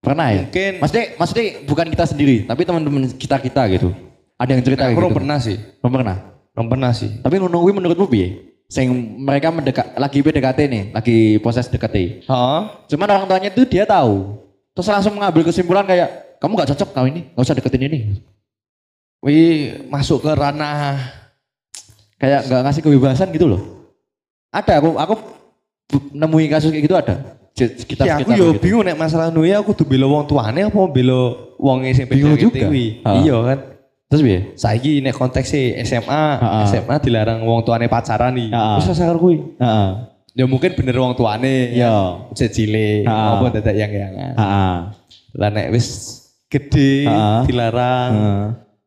Pernah 0.00 0.26
ya? 0.30 0.46
mungkin 0.46 0.72
Maksudnya, 0.78 1.04
maksudnya 1.18 1.44
bukan 1.66 1.86
kita 1.90 2.04
sendiri, 2.06 2.36
tapi 2.46 2.62
teman-teman 2.62 3.10
kita 3.18 3.42
kita 3.42 3.62
gitu. 3.74 3.90
Ada 4.38 4.54
yang 4.54 4.62
cerita 4.62 4.86
kayak 4.86 4.94
belum 4.94 5.10
gitu. 5.10 5.18
pernah 5.18 5.38
sih 5.40 5.56
Belum 5.80 5.92
pernah. 5.96 6.16
belum 6.52 6.66
pernah 6.68 6.90
sih 6.92 7.10
Tapi 7.24 7.40
kuwi 7.40 7.72
menurutmu 7.72 8.06
piye? 8.06 8.28
Sing 8.70 8.86
mereka 9.18 9.50
mendekat 9.50 9.94
lagi 9.94 10.22
PDKT 10.22 10.58
nih, 10.66 10.82
lagi 10.90 11.38
proses 11.38 11.70
DKT. 11.70 12.26
Heeh. 12.26 12.60
Cuman 12.90 13.08
orang 13.10 13.26
tuanya 13.30 13.50
itu 13.50 13.62
dia 13.62 13.86
tahu. 13.86 14.42
Terus 14.76 14.92
langsung 14.92 15.16
mengambil 15.16 15.42
kesimpulan 15.42 15.88
kayak, 15.88 16.36
kamu 16.36 16.52
nggak 16.52 16.70
cocok 16.76 16.88
kau 16.92 17.06
ini, 17.08 17.32
nggak 17.32 17.42
usah 17.42 17.56
deketin 17.56 17.88
ini. 17.88 17.98
Wih, 19.24 19.88
masuk 19.88 20.20
ke 20.20 20.30
ranah 20.30 21.00
Kayak 22.16 22.48
nggak 22.48 22.60
ngasih 22.64 22.80
kebebasan 22.80 23.28
gitu 23.28 23.44
loh. 23.44 23.60
Ada 24.48 24.80
aku 24.80 24.96
aku 24.96 25.14
bu- 25.92 26.08
nemui 26.16 26.48
kasus 26.48 26.72
kayak 26.72 26.84
gitu 26.88 26.96
ada. 26.96 27.36
Kita 27.56 28.04
Ya 28.04 28.20
aku 28.20 28.32
yo 28.32 28.52
gitu. 28.56 28.60
bingung 28.60 28.84
nek 28.84 28.96
masalah 28.96 29.28
nuya 29.28 29.60
aku 29.60 29.72
tuh 29.72 29.84
bela 29.84 30.04
wong 30.04 30.24
tuane 30.24 30.64
apa 30.64 30.80
bela 30.88 31.36
wong 31.56 31.84
sing 31.92 32.08
Bingung 32.08 32.36
juga. 32.36 32.68
Iya 33.20 33.36
kan. 33.44 33.58
Terus 34.06 34.20
piye? 34.22 34.40
Saiki 34.56 35.00
nek 35.00 35.12
konteksnya 35.12 35.76
SMA. 35.84 36.24
SMA 36.68 36.96
dilarang 37.00 37.44
wong 37.44 37.60
tuane 37.64 37.84
pacaran 37.84 38.32
nih. 38.32 38.48
Wis 38.80 38.88
sakar 38.92 39.16
kuwi. 39.16 39.44
Heeh. 39.60 39.88
Ya 40.36 40.44
mungkin 40.44 40.76
bener 40.76 41.00
wong 41.00 41.16
tuane. 41.16 41.72
Iya. 41.72 42.28
Cecile, 42.36 43.08
Ha. 43.08 43.40
apa 43.40 43.56
dadak 43.56 43.72
yang 43.72 43.88
yang. 43.88 44.12
Heeh. 44.36 44.74
Lah 45.32 45.48
nek 45.48 45.72
wis 45.72 45.88
gede 46.52 47.08
dilarang 47.48 48.12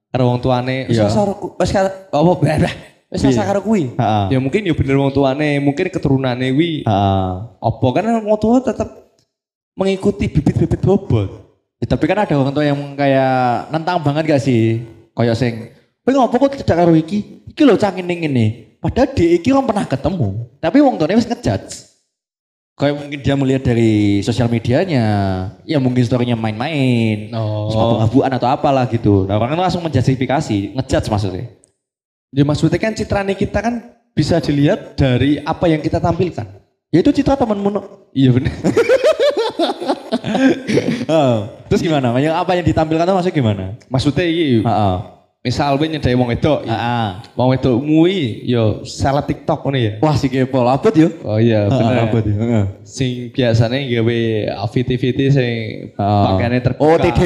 karo 0.10 0.24
wong 0.30 0.40
tuane, 0.40 0.86
wis 0.86 1.02
Iya. 1.02 1.10
sakar 1.10 1.34
wis 1.58 1.70
karo 1.74 1.90
apa. 2.14 2.34
Wis 3.10 3.26
Piye? 3.26 3.34
sakar 3.34 3.58
kuwi. 3.66 3.98
Ha. 3.98 4.30
Ya 4.30 4.38
mungkin 4.38 4.62
ya 4.62 4.78
bener 4.78 4.94
wong 5.02 5.10
tuane, 5.10 5.58
mungkin 5.58 5.90
keturunane 5.90 6.54
wi 6.54 6.86
Heeh. 6.86 7.30
apa 7.58 7.86
kan 7.90 8.06
wong 8.22 8.38
tua 8.38 8.62
tetap 8.62 8.86
mengikuti 9.74 10.30
bibit-bibit 10.30 10.78
bobot. 10.78 11.50
Ya, 11.82 11.90
tapi 11.90 12.06
kan 12.06 12.22
ada 12.22 12.36
orang 12.38 12.54
tua 12.54 12.62
yang 12.62 12.78
kayak 12.94 13.72
nentang 13.74 14.04
banget 14.06 14.30
gak 14.30 14.44
sih? 14.46 14.84
Kayak 15.18 15.40
sing, 15.40 15.74
kowe 16.06 16.12
ngopo 16.14 16.36
kok 16.38 16.62
tidak 16.62 16.78
karo 16.78 16.94
iki? 16.94 17.42
Iki 17.50 17.62
lho 17.66 17.80
cah 17.82 17.90
ngene 17.90 18.14
ngene. 18.14 18.46
Padahal 18.80 19.12
dia 19.12 19.30
iki 19.36 19.52
orang 19.52 19.68
pernah 19.68 19.86
ketemu, 19.86 20.28
tapi 20.58 20.80
wong 20.80 20.96
tuane 20.96 21.20
wis 21.20 21.28
ngejudge. 21.28 21.92
Kayak 22.80 22.96
mungkin 22.96 23.20
dia 23.20 23.36
melihat 23.36 23.64
dari 23.68 24.24
sosial 24.24 24.48
medianya, 24.48 25.04
ya 25.68 25.84
mungkin 25.84 26.00
storynya 26.00 26.40
main-main, 26.40 27.28
Oh. 27.36 27.68
abu-abuan 28.00 28.32
atau 28.32 28.48
apalah 28.48 28.88
gitu. 28.88 29.28
Nah 29.28 29.36
orang 29.36 29.52
kan 29.52 29.68
langsung 29.68 29.84
menjustifikasi, 29.84 30.80
ngejudge 30.80 31.12
maksudnya. 31.12 31.52
Ya 32.32 32.44
maksudnya 32.48 32.80
kan 32.80 32.96
citrane 32.96 33.36
kita 33.36 33.60
kan 33.60 33.84
bisa 34.16 34.40
dilihat 34.40 34.96
dari 34.96 35.44
apa 35.44 35.68
yang 35.68 35.84
kita 35.84 36.00
tampilkan. 36.00 36.48
Ya 36.88 37.04
itu 37.04 37.12
citra 37.12 37.36
temenmu. 37.36 37.68
no. 37.70 37.82
Iya 38.16 38.32
bener. 38.32 38.54
Oh. 41.10 41.38
Terus 41.68 41.82
gimana? 41.82 42.14
Yang 42.18 42.36
apa 42.38 42.52
yang 42.56 42.66
ditampilkan 42.66 43.06
itu 43.06 43.14
maksudnya 43.14 43.36
gimana? 43.36 43.64
maksudnya 43.90 44.26
iki, 44.26 44.62
Heeh. 44.62 44.96
Misal 45.40 45.80
we 45.80 45.88
nyedai 45.88 46.20
wong 46.20 46.36
wedok, 46.36 46.68
ya. 46.68 46.76
Wong 47.32 47.56
wedok 47.56 47.80
mui, 47.80 48.44
yo 48.44 48.84
salah 48.84 49.24
TikTok 49.24 49.64
ngono 49.64 49.78
ya. 49.80 49.92
Wah 50.04 50.16
si 50.20 50.28
kepo, 50.28 50.68
abot 50.68 50.92
yo. 50.92 51.08
Oh 51.24 51.40
iya 51.40 51.72
bener. 51.72 52.12
Abot 52.12 52.24
yo. 52.28 52.36
Sing 52.84 53.32
biasanya 53.32 53.80
gawe 53.80 54.20
activity 54.68 55.26
sing 55.32 55.54
pakaiannya 55.96 56.60
terbuka. 56.60 56.84
Oh, 56.84 56.96
TD 57.00 57.22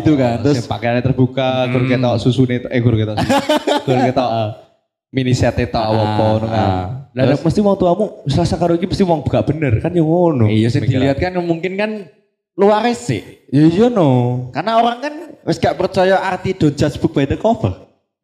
gitu 0.00 0.16
kan. 0.16 0.40
Terus 0.40 0.64
pakaiannya 0.64 1.04
terbuka, 1.04 1.68
gur 1.68 1.84
ketok 1.84 2.14
susune 2.16 2.64
eh 2.64 2.80
gur 2.80 2.96
ketok. 2.96 3.16
gur 3.86 3.98
ketok 4.00 4.30
mini 5.12 5.32
set 5.32 5.56
tok 5.72 5.84
apa 5.84 6.04
Ah, 6.04 6.16
ngono 6.16 6.46
kan. 6.48 6.72
Lah 7.12 7.36
mesti 7.36 7.60
wong 7.60 7.76
tuamu 7.76 8.04
selasa 8.28 8.56
karo 8.56 8.76
iki 8.76 8.88
mesti 8.88 9.04
wong 9.04 9.24
gak 9.28 9.44
bener 9.44 9.76
kan 9.84 9.92
yo 9.92 10.08
ngono. 10.08 10.48
Iya, 10.48 10.72
sing 10.72 10.88
dilihat 10.88 11.20
kan 11.20 11.36
mungkin 11.40 11.76
kan 11.76 11.90
luar 12.58 12.82
sih. 12.90 13.22
Ya 13.54 13.64
iya 13.70 13.86
no. 13.86 14.50
Karena 14.50 14.82
orang 14.82 14.98
kan 14.98 15.14
wis 15.46 15.62
gak 15.62 15.78
percaya 15.78 16.18
arti 16.18 16.52
don't 16.52 16.74
judge 16.74 16.98
book 16.98 17.14
by 17.14 17.22
the 17.24 17.38
cover. 17.38 17.70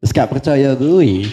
Wis 0.03 0.11
gak 0.11 0.27
percaya 0.27 0.75
kuwi. 0.75 1.25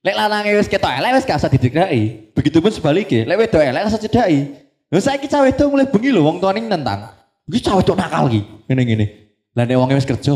Lek 0.00 0.16
lanange 0.16 0.56
wis 0.56 0.66
ketok 0.66 0.88
elek 0.88 1.20
wis 1.20 1.28
gak 1.28 1.36
usah 1.36 1.52
didekaki. 1.52 2.32
Begitupun 2.32 2.72
sebaliknya, 2.72 3.28
lek 3.28 3.36
wedok 3.46 3.60
elek 3.60 3.92
usah 3.92 4.00
cedaki. 4.00 4.40
Lha 4.88 4.98
saiki 5.04 5.28
cah 5.28 5.44
wedok 5.44 5.68
mulai 5.68 5.84
bengi 5.84 6.08
lho 6.08 6.24
wong 6.24 6.40
tuane 6.40 6.64
nentang. 6.64 7.12
Iki 7.44 7.60
cah 7.60 7.76
wedok 7.76 8.00
nakal 8.00 8.32
iki. 8.32 8.40
Ngene-ngene. 8.66 9.06
Lah 9.52 9.68
nek 9.68 9.76
wonge 9.76 9.94
wis 10.00 10.08
kerja. 10.08 10.34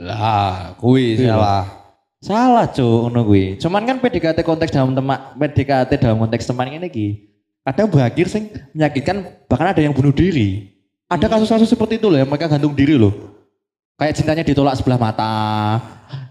Lah, 0.00 0.78
kuwi 0.80 1.18
Iya. 1.20 1.36
salah. 1.36 1.64
Salah 2.18 2.66
cuk 2.72 2.98
ngono 3.12 3.20
kuwi. 3.28 3.60
Cuman 3.60 3.82
kan 3.84 3.96
PDKT 4.00 4.42
konteks 4.42 4.72
dalam 4.72 4.96
teman 4.96 5.36
PDKT 5.36 5.90
dalam 6.00 6.16
konteks 6.18 6.48
teman 6.48 6.66
ini 6.72 6.88
iki. 6.88 7.08
Kadang 7.62 7.92
berakhir 7.92 8.26
sing 8.32 8.48
menyakitkan 8.72 9.44
bahkan 9.44 9.70
ada 9.70 9.82
yang 9.84 9.92
bunuh 9.92 10.14
diri. 10.14 10.77
Ada 11.08 11.24
kasus-kasus 11.24 11.72
seperti 11.72 11.96
itu 11.96 12.12
loh 12.12 12.20
yang 12.20 12.28
mereka 12.28 12.52
gantung 12.52 12.76
diri 12.76 13.00
loh. 13.00 13.32
Kayak 13.96 14.14
cintanya 14.20 14.44
ditolak 14.44 14.76
sebelah 14.76 15.00
mata, 15.00 15.80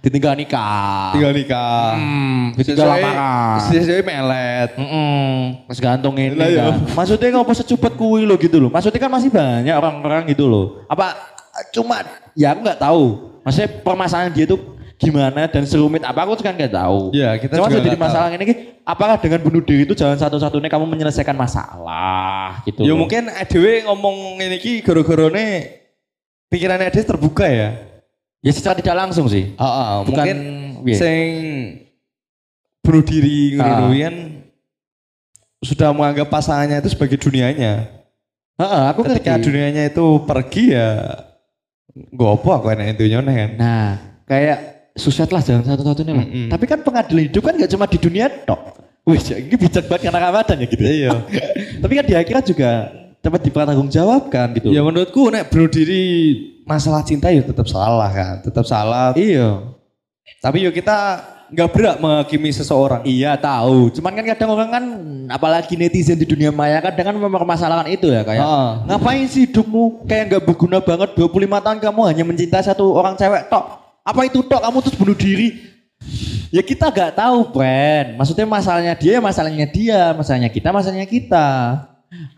ditinggal 0.06 0.38
nikah. 0.38 1.18
Tinggal 1.18 1.34
nikah. 1.34 1.98
Hmm, 1.98 2.54
ditinggal 2.54 2.86
lamaran. 2.86 3.58
Sesuai 3.74 4.06
melet. 4.06 4.70
Mm 4.78 5.66
terus 5.68 5.80
gantung 5.82 6.14
ini 6.16 6.38
Lah, 6.38 6.48
iya. 6.48 6.64
kan. 6.70 6.94
Maksudnya 6.94 7.28
ngapa 7.34 7.54
secepat 7.58 7.94
kuwi 7.98 8.24
lo 8.24 8.38
gitu 8.38 8.62
loh. 8.62 8.70
Maksudnya 8.70 9.02
kan 9.02 9.12
masih 9.12 9.34
banyak 9.34 9.74
orang-orang 9.74 10.30
gitu 10.30 10.46
loh. 10.46 10.86
Apa 10.86 11.18
cuma 11.74 12.06
ya 12.38 12.54
aku 12.54 12.62
nggak 12.62 12.80
tahu. 12.80 13.04
Maksudnya 13.42 13.70
permasalahan 13.82 14.30
dia 14.30 14.46
tuh 14.46 14.77
gimana 14.98 15.46
dan 15.46 15.64
serumit 15.64 16.02
apa 16.02 16.26
aku 16.26 16.42
kan 16.42 16.58
nggak 16.58 16.74
tahu. 16.74 17.14
Iya, 17.14 17.38
kita 17.38 17.54
Cuma 17.62 17.70
juga 17.70 17.78
jadi 17.80 17.94
nggak 17.94 18.02
tahu. 18.02 18.06
masalah 18.10 18.28
ini 18.34 18.46
apakah 18.82 19.16
dengan 19.22 19.40
bunuh 19.46 19.62
diri 19.62 19.86
itu 19.86 19.94
jalan 19.94 20.18
satu-satunya 20.18 20.68
kamu 20.68 20.86
menyelesaikan 20.90 21.38
masalah 21.38 22.66
gitu. 22.66 22.82
Ya 22.82 22.94
loh. 22.94 23.06
mungkin 23.06 23.30
Dewe 23.50 23.86
ngomong 23.86 24.42
ini 24.42 24.58
ki 24.58 24.82
gara-garane 24.82 25.46
pikirannya 26.50 26.90
Ade 26.90 27.06
terbuka 27.06 27.46
ya. 27.46 27.78
ya 28.42 28.52
secara 28.54 28.74
tidak 28.78 28.96
langsung 28.98 29.30
sih. 29.30 29.54
Heeh, 29.54 29.90
Bukan 30.06 30.18
mungkin 30.18 30.38
piye? 30.86 30.96
sing 30.98 31.28
bunuh 32.82 33.04
diri 33.04 33.54
ngono 33.54 33.92
kan 33.92 34.16
sudah 35.60 35.90
menganggap 35.92 36.30
pasangannya 36.30 36.80
itu 36.80 36.94
sebagai 36.94 37.18
dunianya. 37.18 37.90
Heeh, 38.58 38.84
aku 38.90 39.06
Ketika 39.06 39.38
ngerti. 39.38 39.46
dunianya 39.46 39.84
itu 39.90 40.06
pergi 40.26 40.74
ya 40.74 40.90
gue 41.98 42.30
apa 42.30 42.50
aku 42.62 42.68
enak 42.70 42.94
itu 42.94 43.10
kan. 43.10 43.50
Nah, 43.58 43.88
kayak 44.30 44.77
susah 44.98 45.30
lah 45.30 45.42
jalan 45.42 45.64
satu-satunya 45.64 46.14
lah. 46.14 46.26
Mm-mm. 46.26 46.48
Tapi 46.50 46.66
kan 46.66 46.80
pengadilan 46.82 47.24
hidup 47.30 47.42
kan 47.42 47.54
gak 47.56 47.72
cuma 47.72 47.86
di 47.86 47.98
dunia 47.98 48.26
tok. 48.44 48.62
Wih, 49.08 49.22
ini 49.24 49.56
bijak 49.56 49.88
banget 49.88 50.12
karena 50.12 50.20
Ramadan 50.20 50.56
ya 50.60 50.66
gitu. 50.68 50.84
Iya. 50.84 51.12
Tapi 51.86 51.94
kan 51.96 52.06
di 52.06 52.16
akhirat 52.18 52.44
juga 52.44 52.70
dapat 53.18 53.40
dipertanggungjawabkan 53.44 54.46
gitu. 54.56 54.68
ya 54.72 54.84
menurutku 54.84 55.28
nek 55.28 55.48
bunuh 55.48 55.68
diri 55.68 56.04
masalah 56.64 57.04
cinta 57.04 57.32
ya 57.32 57.40
tetap 57.44 57.66
salah 57.68 58.12
kan, 58.12 58.36
tetap 58.44 58.68
salah. 58.68 59.16
Iya. 59.16 59.64
Tapi 60.44 60.68
yuk 60.68 60.76
kita 60.76 61.24
nggak 61.48 61.70
berat 61.72 61.98
menghakimi 62.04 62.52
seseorang. 62.52 63.08
Iya 63.08 63.40
tahu. 63.40 63.88
Cuman 63.96 64.12
kan 64.12 64.26
kadang 64.36 64.50
orang 64.52 64.70
kan 64.70 64.84
apalagi 65.32 65.80
netizen 65.80 66.20
di 66.20 66.28
dunia 66.28 66.52
maya 66.52 66.84
kadang 66.84 67.16
kan 67.16 67.16
mempermasalahkan 67.16 67.88
itu 67.88 68.12
ya 68.12 68.28
kayak 68.28 68.44
Ah. 68.44 68.84
ngapain 68.84 69.24
sih 69.32 69.48
hidupmu 69.48 70.04
kayak 70.04 70.24
nggak 70.28 70.44
berguna 70.44 70.84
banget 70.84 71.16
25 71.16 71.64
tahun 71.64 71.80
kamu 71.80 72.02
hanya 72.04 72.24
mencintai 72.28 72.64
satu 72.64 72.92
orang 72.92 73.16
cewek 73.16 73.48
tok. 73.48 73.87
Apa 74.08 74.24
itu 74.24 74.40
tok 74.40 74.64
kamu 74.64 74.78
terus 74.88 74.96
bunuh 74.96 75.18
diri? 75.20 75.60
Ya 76.48 76.64
kita 76.64 76.88
nggak 76.88 77.20
tahu, 77.20 77.52
Bren. 77.52 78.16
Maksudnya 78.16 78.48
masalahnya 78.48 78.96
dia, 78.96 79.20
ya 79.20 79.22
masalahnya 79.22 79.68
dia, 79.68 80.16
masalahnya 80.16 80.48
kita, 80.48 80.72
masalahnya 80.72 81.04
kita. 81.04 81.48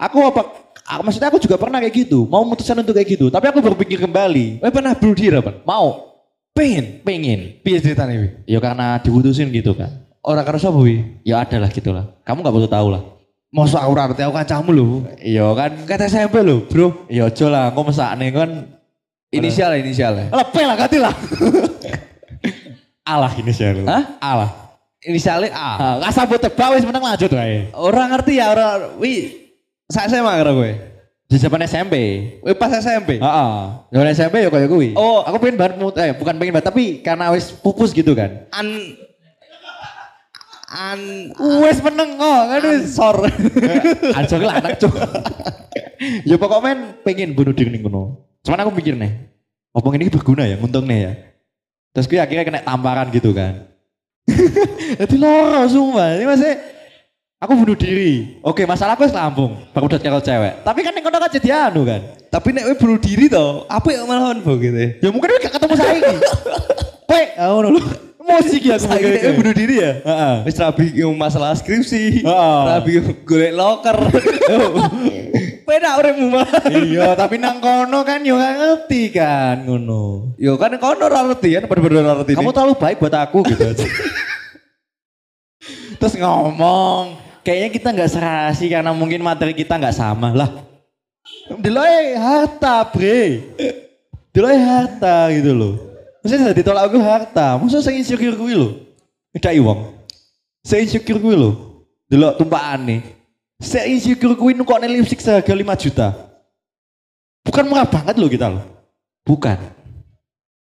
Aku 0.02 0.18
apa? 0.26 0.42
aku- 0.90 1.06
Maksudnya 1.06 1.30
aku 1.30 1.38
juga 1.38 1.62
pernah 1.62 1.78
kayak 1.78 2.10
gitu, 2.10 2.26
mau 2.26 2.42
memutuskan 2.42 2.82
untuk 2.82 2.98
kayak 2.98 3.14
gitu. 3.14 3.30
Tapi 3.30 3.46
aku 3.54 3.62
berpikir 3.62 4.02
kembali, 4.02 4.66
Eh 4.66 4.74
pernah 4.74 4.98
bunuh 4.98 5.14
diri 5.14 5.38
apa? 5.38 5.62
mau, 5.62 6.18
pengen, 6.58 7.06
pengen. 7.06 7.62
Piye 7.62 7.78
ceritanya 7.78 8.18
wi? 8.18 8.30
Ya 8.50 8.58
karena 8.58 8.98
diputusin 8.98 9.54
gitu 9.54 9.78
kan. 9.78 10.10
Orang 10.26 10.42
karo 10.42 10.58
sapa 10.58 10.82
wi? 10.82 11.22
Ya 11.22 11.46
ada 11.46 11.62
lah 11.62 11.70
gitu 11.70 11.94
lah. 11.94 12.10
Kamu 12.26 12.42
nggak 12.42 12.56
perlu 12.58 12.66
tahu 12.66 12.88
lah. 12.90 13.02
Masa 13.50 13.82
aku 13.82 13.94
ora 13.94 14.10
ngerti 14.10 14.22
aku 14.26 14.34
kancamu 14.34 14.70
lho. 14.74 14.88
Iya 15.22 15.46
kan. 15.54 15.72
Kata 15.86 16.10
SMP 16.10 16.42
lho, 16.42 16.66
Bro. 16.66 17.06
Ya 17.10 17.30
aja 17.30 17.46
lah, 17.46 17.70
aku 17.70 17.82
mesakne 17.94 18.34
kan. 18.34 18.50
Inisial 19.30 19.78
inisial 19.78 20.14
ya. 20.18 20.26
Lebih 20.34 20.64
lah 20.66 20.76
ganti 20.76 20.98
lah. 20.98 21.14
Alah 23.06 23.32
ini 23.38 23.52
sih 23.54 23.66
Hah? 23.86 24.04
Alah. 24.18 24.52
Inisialnya 25.00 25.50
A. 25.56 25.70
Ah, 25.80 25.94
Nggak 26.02 26.12
sabut 26.12 26.40
tebak 26.42 26.76
wis 26.76 26.84
menang 26.84 27.06
lanjut 27.06 27.32
wae. 27.32 27.72
Orang 27.72 28.12
ngerti 28.12 28.42
ya 28.42 28.52
orang 28.52 29.00
wi. 29.00 29.32
Saya 29.88 30.12
SMA 30.12 30.34
karo 30.44 30.60
gue. 30.60 30.72
Di 31.30 31.38
zaman 31.40 31.64
SMP. 31.64 31.96
Wi 32.44 32.54
pas 32.58 32.74
SMP. 32.74 33.22
Heeh. 33.22 33.52
Zaman 33.96 34.08
SMP 34.12 34.36
ya 34.44 34.50
kayak 34.52 34.68
gue. 34.68 34.88
Oh. 35.00 35.24
aku 35.24 35.40
pengen 35.40 35.56
banget 35.56 35.76
mut- 35.80 35.98
eh 35.98 36.12
bukan 36.12 36.36
pengen 36.36 36.54
banget 36.58 36.68
tapi 36.68 37.00
karena 37.00 37.32
wis 37.32 37.54
pupus 37.54 37.96
gitu 37.96 38.12
kan. 38.12 38.50
An 38.52 38.68
an 40.70 41.00
Wis 41.64 41.80
meneng 41.82 42.20
kok 42.20 42.42
kan 42.46 42.62
wis 42.68 42.84
sor. 42.92 43.18
Aja 44.14 44.36
lah 44.38 44.60
anak 44.60 44.78
cuk. 44.78 44.94
ya 46.30 46.36
pokoknya 46.36 46.62
men 46.66 46.80
pengen 47.02 47.34
bunuh 47.34 47.56
diri 47.56 47.72
ning 47.72 47.82
kono. 47.82 48.29
Cuman 48.46 48.60
aku 48.64 48.72
mikir 48.72 48.96
nih, 48.96 49.12
apa 49.76 49.88
ini 49.96 50.08
berguna 50.08 50.44
ya, 50.48 50.56
untung 50.60 50.88
nih 50.88 51.00
ya. 51.06 51.14
Terus 51.92 52.06
gue 52.06 52.20
akhirnya 52.22 52.46
kena 52.46 52.62
tamparan 52.64 53.10
gitu 53.12 53.34
kan. 53.36 53.66
Jadi 55.00 55.16
loro 55.18 55.66
sumpah. 55.66 56.16
Ini 56.16 56.26
masih 56.30 56.54
aku 57.42 57.52
bunuh 57.58 57.76
diri. 57.76 58.40
Oke, 58.46 58.64
masalahku 58.64 59.04
wis 59.04 59.16
lampung. 59.16 59.58
Baru 59.74 59.90
udah 59.90 60.00
karo 60.00 60.22
cewek. 60.22 60.62
Tapi 60.62 60.80
kan 60.86 60.92
ning 60.94 61.04
kono 61.04 61.18
kan 61.18 61.32
jadi 61.34 61.50
anu 61.70 61.84
kan. 61.86 62.02
tapi 62.30 62.54
nek 62.54 62.78
bunuh 62.78 63.02
diri 63.02 63.26
toh, 63.26 63.66
apa 63.66 63.90
yang 63.90 64.06
malahan 64.06 64.38
bo 64.46 64.54
gitu. 64.62 65.02
Ya 65.02 65.10
mungkin 65.10 65.34
gak 65.42 65.50
ketemu 65.50 65.76
saiki. 65.82 66.16
Weh, 67.10 67.26
ngono 67.42 67.68
lho. 67.74 67.82
Emosi 68.22 68.62
ki 68.62 68.70
aku 68.70 68.86
Saiki 68.86 69.10
nek 69.18 69.34
bunuh 69.34 69.54
diri 69.58 69.76
ya. 69.82 69.92
Heeh. 70.06 70.36
Wis 70.46 70.62
rabi 70.62 70.94
yang 70.94 71.10
masalah 71.18 71.58
skripsi, 71.58 72.22
Heeh. 72.22 72.60
rabi 72.70 73.02
golek 73.26 73.58
loker. 73.58 73.98
Penak 75.70 76.02
uripmu 76.02 76.34
mah. 76.34 76.50
iya, 76.74 77.14
tapi 77.14 77.38
nang 77.38 77.62
kono 77.62 78.02
kan 78.02 78.26
yo 78.26 78.42
gak 78.42 78.58
ngerti 78.58 79.14
kan 79.14 79.70
ngono. 79.70 80.34
Yo 80.42 80.58
kan 80.58 80.74
kono 80.82 81.06
ora 81.06 81.30
ngerti 81.30 81.62
kan 81.62 81.70
bener-bener 81.70 82.02
ora 82.02 82.14
ngerti. 82.18 82.34
Kamu 82.34 82.50
terlalu 82.50 82.74
baik 82.74 82.98
buat 82.98 83.14
aku 83.14 83.46
gitu 83.54 83.70
aja. 83.70 83.86
Terus 86.02 86.18
ngomong, 86.18 87.22
kayaknya 87.46 87.70
kita 87.70 87.94
nggak 87.94 88.10
serasi 88.10 88.66
karena 88.66 88.98
mungkin 88.98 89.22
materi 89.22 89.54
kita 89.54 89.78
nggak 89.78 89.94
sama 89.94 90.34
lah. 90.34 90.50
Deloy 91.62 92.18
harta 92.18 92.90
bre. 92.90 93.54
Deloy 94.34 94.58
harta 94.58 95.30
gitu 95.38 95.54
loh. 95.54 95.78
Maksudnya 96.26 96.50
ditolak 96.50 96.90
aku 96.90 96.98
harta. 96.98 97.62
Maksudnya 97.62 97.86
saya 97.86 97.94
insecure 97.94 98.34
gue 98.34 98.58
loh. 98.58 98.74
Tidak 99.38 99.54
iwang. 99.54 100.02
Saya 100.66 100.82
insecure 100.82 101.22
gue 101.22 101.36
loh. 101.38 101.86
Delok 102.10 102.42
tumpaan 102.42 102.90
nih. 102.90 103.19
Saya 103.60 103.92
insecure 103.92 104.40
gue 104.40 104.52
nukok 104.56 104.80
lipstick 104.88 105.20
seharga 105.20 105.52
5 105.52 105.84
juta. 105.84 106.08
Bukan 107.44 107.68
murah 107.68 107.84
banget 107.84 108.16
loh 108.16 108.32
kita 108.32 108.48
loh. 108.48 108.64
Bukan. 109.28 109.60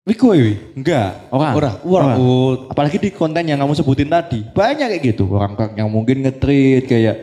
Wih 0.06 0.16
kowe 0.16 0.38
wih? 0.38 0.58
Enggak. 0.80 1.28
Orang. 1.28 1.54
Ora, 1.60 1.72
ora. 1.84 2.14
Oh, 2.16 2.72
Apalagi 2.72 3.02
di 3.02 3.10
konten 3.12 3.44
yang 3.44 3.60
kamu 3.60 3.74
sebutin 3.76 4.08
tadi. 4.08 4.48
Banyak 4.48 4.88
kayak 4.96 5.04
gitu. 5.12 5.28
Orang 5.34 5.58
yang 5.76 5.92
mungkin 5.92 6.24
nge-treat 6.24 6.88
kayak. 6.88 7.16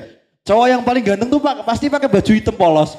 Cowok 0.42 0.66
yang 0.66 0.82
paling 0.82 1.06
ganteng 1.06 1.30
tuh 1.30 1.38
pak, 1.38 1.62
pasti 1.62 1.86
pakai 1.86 2.10
baju 2.10 2.32
hitam 2.34 2.52
polos. 2.58 2.98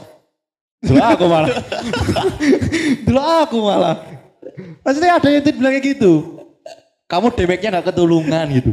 Dulu 0.80 1.00
aku 1.04 1.26
malah. 1.28 1.52
Dulu 3.06 3.20
aku 3.20 3.58
malah. 3.60 3.96
Maksudnya 4.82 5.20
ada 5.20 5.28
yang 5.28 5.44
bilang 5.44 5.74
kayak 5.76 5.86
gitu. 6.00 6.14
Kamu 7.12 7.36
demeknya 7.36 7.70
gak 7.80 7.92
ketulungan 7.92 8.46
gitu. 8.50 8.72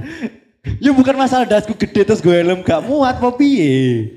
Ya 0.81 0.91
bukan 0.97 1.13
masalah 1.13 1.45
dasku 1.45 1.77
gede 1.77 2.09
terus 2.09 2.25
gue 2.25 2.33
helm 2.33 2.65
gak 2.65 2.81
muat 2.81 3.21
apa 3.21 3.29
piye. 3.37 4.09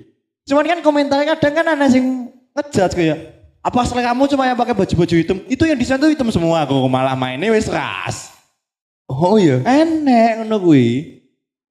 Cuman 0.47 0.63
kan 0.63 0.79
komentarnya 0.79 1.35
kadang 1.35 1.53
kan 1.59 1.65
ada 1.75 1.87
yang 1.91 2.31
ngejudge 2.55 2.95
kayak 2.95 3.17
apa 3.63 3.79
selera 3.83 4.11
kamu 4.11 4.23
cuma 4.31 4.43
yang 4.47 4.55
pakai 4.55 4.75
baju-baju 4.75 5.15
hitam? 5.19 5.37
Itu 5.51 5.63
yang 5.67 5.75
desain 5.75 5.99
tuh 5.99 6.07
hitam 6.07 6.31
semua 6.31 6.63
aku 6.63 6.75
malah 6.87 7.19
mainnya 7.19 7.51
wes 7.51 7.67
ras. 7.67 8.31
Oh 9.11 9.35
iya. 9.35 9.59
enek 9.63 10.43
ngono 10.43 10.57
kuwi. 10.63 11.19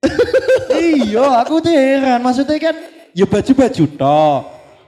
Iya 0.73 1.45
aku 1.45 1.63
tuh 1.63 1.71
heran. 1.71 2.19
Maksudnya 2.21 2.59
kan 2.59 2.77
ya 3.15 3.25
baju-baju 3.29 3.85
tok. 3.97 4.41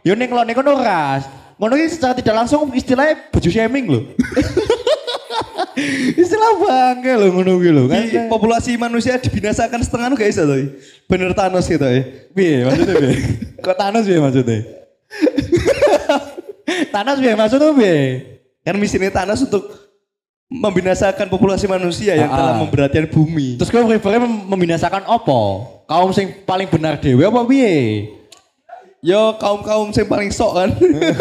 Ya 0.05 0.13
ning 0.17 0.33
lone 0.33 0.53
kono 0.53 0.75
ras. 0.81 1.25
Ngono 1.55 1.79
secara 1.87 2.19
tidak 2.19 2.35
langsung 2.45 2.67
istilahnya 2.75 3.31
baju 3.31 3.47
shaming 3.47 3.87
loh 3.87 4.03
istilah 6.23 6.53
bangke 6.59 7.13
loh 7.15 7.29
ngono 7.31 7.57
kuwi 7.57 7.71
lho 7.71 7.85
kan 7.87 8.03
Di 8.03 8.19
populasi 8.27 8.75
manusia 8.75 9.17
dibinasakan 9.17 9.81
setengah 9.81 10.07
nu 10.09 10.17
gak 10.17 10.31
tuh. 10.31 10.75
Bener 11.07 11.31
Thanos 11.33 11.65
gitu 11.65 11.83
ya. 11.83 12.03
piye 12.31 12.63
maksudnya 12.63 12.95
piye 12.95 13.15
kok 13.65 13.77
Thanos 13.77 14.05
piye 14.05 14.19
maksudnya 14.19 14.59
Thanos 16.95 17.19
piye 17.19 17.33
maksudnya 17.35 17.71
piye 17.73 17.97
Kan 18.61 18.81
misinya 18.81 19.13
Thanos 19.13 19.45
untuk 19.45 19.69
membinasakan 20.47 21.27
populasi 21.27 21.67
manusia 21.67 22.15
yang 22.15 22.29
Ah, 22.29 22.37
telah 22.37 22.55
ah. 22.55 22.61
memberatkan 22.61 23.05
bumi. 23.07 23.57
terus 23.57 23.69
kau 23.69 23.85
prefernya 23.85 24.23
mem- 24.23 24.45
membinasakan 24.47 25.03
opo 25.07 25.67
kaum 25.85 26.13
sing 26.13 26.31
paling 26.45 26.69
benar 26.69 26.97
dewe 26.97 27.21
apa 27.23 27.43
piye 27.45 28.07
Yo 29.05 29.37
kaum-kaum 29.37 29.93
yang 29.93 30.09
paling 30.09 30.33
sok 30.33 30.53
kan. 30.57 30.71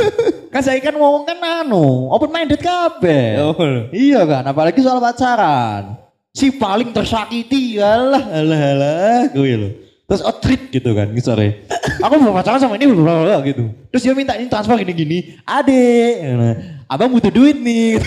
kan 0.55 0.61
saya 0.63 0.79
kan 0.79 0.95
ngomong 0.95 1.27
kan 1.27 1.35
anu 1.35 2.07
open 2.15 2.31
minded 2.31 2.63
kabeh. 2.63 3.43
Oh. 3.43 3.91
iya 3.91 4.23
kan 4.23 4.47
apalagi 4.47 4.79
soal 4.79 5.03
pacaran. 5.03 5.99
Si 6.31 6.47
paling 6.55 6.95
tersakiti 6.95 7.83
alah 7.83 8.23
alah 8.23 8.61
alah 8.71 9.21
gue 9.35 9.53
lo 9.59 9.69
terus 10.03 10.19
outreat 10.23 10.67
gitu 10.69 10.91
kan 10.91 11.09
sore 11.23 11.63
aku 12.05 12.13
mau 12.19 12.35
pacaran 12.35 12.59
sama 12.59 12.75
ini 12.75 12.91
bla, 12.91 13.01
bla, 13.01 13.15
bla, 13.23 13.37
gitu. 13.43 13.67
Terus 13.91 14.01
dia 14.07 14.13
minta 14.15 14.39
ini 14.39 14.47
transfer 14.47 14.79
gini 14.79 14.93
gini 14.95 15.17
adek 15.43 16.15
Nah, 16.23 16.55
abang 16.87 17.11
butuh 17.11 17.29
duit 17.35 17.59
nih. 17.59 17.99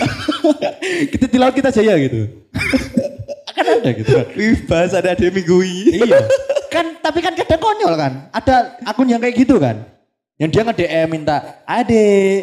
Kita 1.13 1.25
di 1.29 1.37
laut 1.37 1.53
kita 1.53 1.69
jaya 1.69 1.93
gitu. 2.01 2.25
Kan 3.53 3.65
ada 3.77 3.89
gitu 3.93 4.09
kan. 4.09 4.25
Wih 4.33 4.57
bahas 4.65 4.91
ada 4.97 5.13
ada 5.13 5.27
minggu 5.29 5.57
ini. 5.61 6.01
iya. 6.01 6.19
Kan 6.67 6.99
tapi 6.99 7.19
kan 7.23 7.33
kadang 7.33 7.61
konyol 7.61 7.93
kan. 7.95 8.13
Ada 8.35 8.79
akun 8.83 9.07
yang 9.07 9.21
kayak 9.23 9.35
gitu 9.35 9.57
kan. 9.57 9.85
Yang 10.37 10.49
dia 10.53 10.61
nge-DM 10.69 11.07
minta, 11.09 11.35
"Adek, 11.65 12.37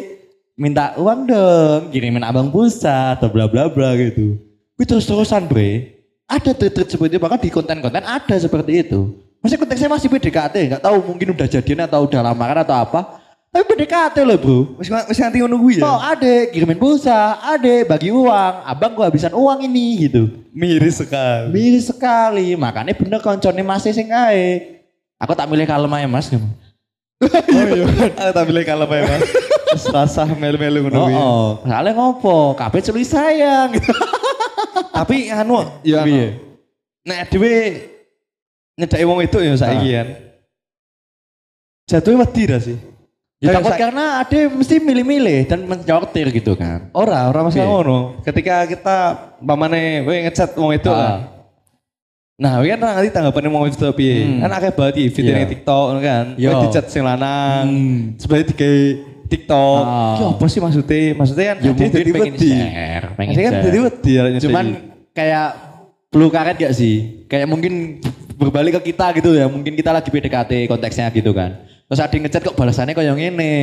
minta 0.59 0.99
uang 0.99 1.31
dong, 1.31 1.81
kirimin 1.95 2.27
abang 2.27 2.51
pulsa 2.51 3.15
atau 3.15 3.31
bla 3.31 3.47
bla 3.47 3.71
bla 3.71 3.95
gitu." 3.95 4.35
Gue 4.75 4.83
terus-terusan, 4.83 5.47
Bre. 5.47 5.95
Ada 6.27 6.51
tweet-tweet 6.51 6.89
seperti 6.91 7.15
itu, 7.15 7.21
bahkan 7.21 7.39
di 7.39 7.47
konten-konten 7.47 8.03
ada 8.03 8.35
seperti 8.35 8.83
itu. 8.83 9.15
Maksudnya 9.39 9.61
konteksnya 9.61 9.89
masih 9.93 10.09
PDKT, 10.09 10.55
nggak 10.73 10.83
tahu 10.83 10.97
mungkin 11.05 11.37
udah 11.37 11.47
jadian 11.47 11.85
atau 11.85 12.09
udah 12.09 12.19
lamaran 12.25 12.65
atau 12.65 12.75
apa. 12.75 13.23
Tapi 13.55 13.71
PDKT 13.71 14.27
loh, 14.27 14.35
Bro. 14.35 14.57
Wis 14.75 14.91
wis 14.91 15.15
nganti 15.15 15.39
ngono 15.39 15.55
kuwi 15.55 15.79
Oh, 15.79 15.95
ya. 15.95 16.11
adek, 16.11 16.51
kirimin 16.51 16.75
pulsa, 16.75 17.39
adek, 17.39 17.87
bagi 17.87 18.11
uang, 18.11 18.53
abang 18.67 18.91
gua 18.91 19.07
habisan 19.07 19.31
uang 19.31 19.63
ini 19.63 20.11
gitu. 20.11 20.27
Miris 20.51 20.99
sekali. 20.99 21.55
Miris 21.55 21.87
sekali, 21.87 22.59
makanya 22.59 22.91
bener 22.91 23.23
koncone 23.23 23.63
masih 23.63 23.95
sing 23.95 24.11
ae. 24.11 24.75
Aku 25.15 25.31
tak 25.31 25.47
milih 25.47 25.63
kalem 25.63 25.87
ae 25.87 26.03
mas. 26.03 26.27
Oh 26.27 26.43
iya. 27.71 27.87
Aku 28.11 28.31
tak 28.35 28.43
pilih 28.43 28.67
kalau 28.67 28.91
Pak 28.91 29.07
Mas. 29.07 29.23
Wis 29.71 29.87
Rasa 29.87 30.27
melu-melu 30.27 30.83
ngono 30.83 30.99
Oh, 30.99 31.05
kuwi. 31.07 31.15
oh. 31.15 31.47
soalnya 31.63 31.91
ngopo, 31.95 32.37
kabeh 32.59 32.83
celi 32.83 33.07
sayang. 33.07 33.71
Tapi 34.99 35.31
anu 35.31 35.63
ya 35.79 36.03
anu. 36.03 36.35
Nek 37.07 37.31
dhewe 37.31 37.55
nyedaki 38.75 39.07
wong 39.07 39.23
itu 39.23 39.37
ya 39.39 39.55
saiki 39.55 39.89
kan. 39.95 40.07
Jatuhnya 41.87 42.19
wedi 42.19 42.43
ra 42.51 42.59
sih? 42.59 42.77
Ya 43.43 43.51
takut 43.51 43.75
sa- 43.75 43.79
karena 43.79 44.05
ade 44.23 44.47
mesti 44.47 44.79
milih-milih 44.79 45.39
dan 45.45 45.59
menyortir 45.67 46.31
gitu 46.31 46.55
kan. 46.55 46.87
Ora, 46.95 47.27
ora 47.27 47.43
masalah 47.43 47.67
Piye? 47.67 47.73
ngono. 47.75 47.97
Ketika 48.23 48.63
kita 48.63 48.97
pamane 49.37 50.07
kowe 50.07 50.15
ngechat 50.15 50.55
wong 50.55 50.71
itu 50.71 50.87
Ah. 50.87 50.95
kan. 50.95 51.17
Nah, 52.35 52.59
kan 52.59 52.79
ngerti 52.79 53.11
tanggapannya 53.11 53.49
wong 53.51 53.63
itu 53.67 53.87
piye. 53.91 54.15
Hmm. 54.23 54.39
Kan 54.39 54.51
akeh 54.51 54.71
banget 54.71 54.93
iki 54.97 55.09
video 55.13 55.31
Iya. 55.31 55.37
ning 55.37 55.51
TikTok 55.51 55.85
kan. 55.99 56.25
Yo. 56.39 56.49
Kowe 56.49 56.63
dicat 56.67 56.85
sing 56.87 57.03
lanang. 57.03 57.63
Hmm. 57.67 57.99
Sebenarnya 58.15 58.45
digawe 58.49 58.81
TikTok. 59.27 59.81
Ah. 59.83 60.15
Ki 60.15 60.23
apa 60.25 60.45
sih 60.47 60.59
maksudnya? 60.63 60.99
Maksudnya 61.13 61.45
kan 61.45 61.55
Ya 61.55 61.61
dia 61.61 61.69
mungkin 61.69 61.89
jadi 61.91 62.11
pengen 62.11 62.33
wedi. 62.33 62.49
share, 62.49 63.07
pengen 63.13 63.33
kan 63.35 63.53
jadi 63.61 63.77
wedi. 63.83 64.13
Cuman 64.41 64.65
kayak 65.11 65.47
perlu 66.07 66.27
karet 66.31 66.55
gak 66.55 66.71
sih? 66.71 66.95
Kayak 67.27 67.47
mungkin 67.51 67.99
berbalik 68.35 68.79
ke 68.79 68.95
kita 68.95 69.11
gitu 69.13 69.35
ya. 69.35 69.51
Mungkin 69.51 69.75
kita 69.75 69.91
lagi 69.91 70.07
PDKT 70.07 70.71
konteksnya 70.71 71.11
gitu 71.11 71.35
kan. 71.35 71.74
Terus 71.85 72.01
ada 72.01 72.15
ngechat 72.17 72.41
kok 72.41 72.57
balasannya 72.57 72.93
kayak 72.97 73.07
yang 73.13 73.19
ini. 73.21 73.53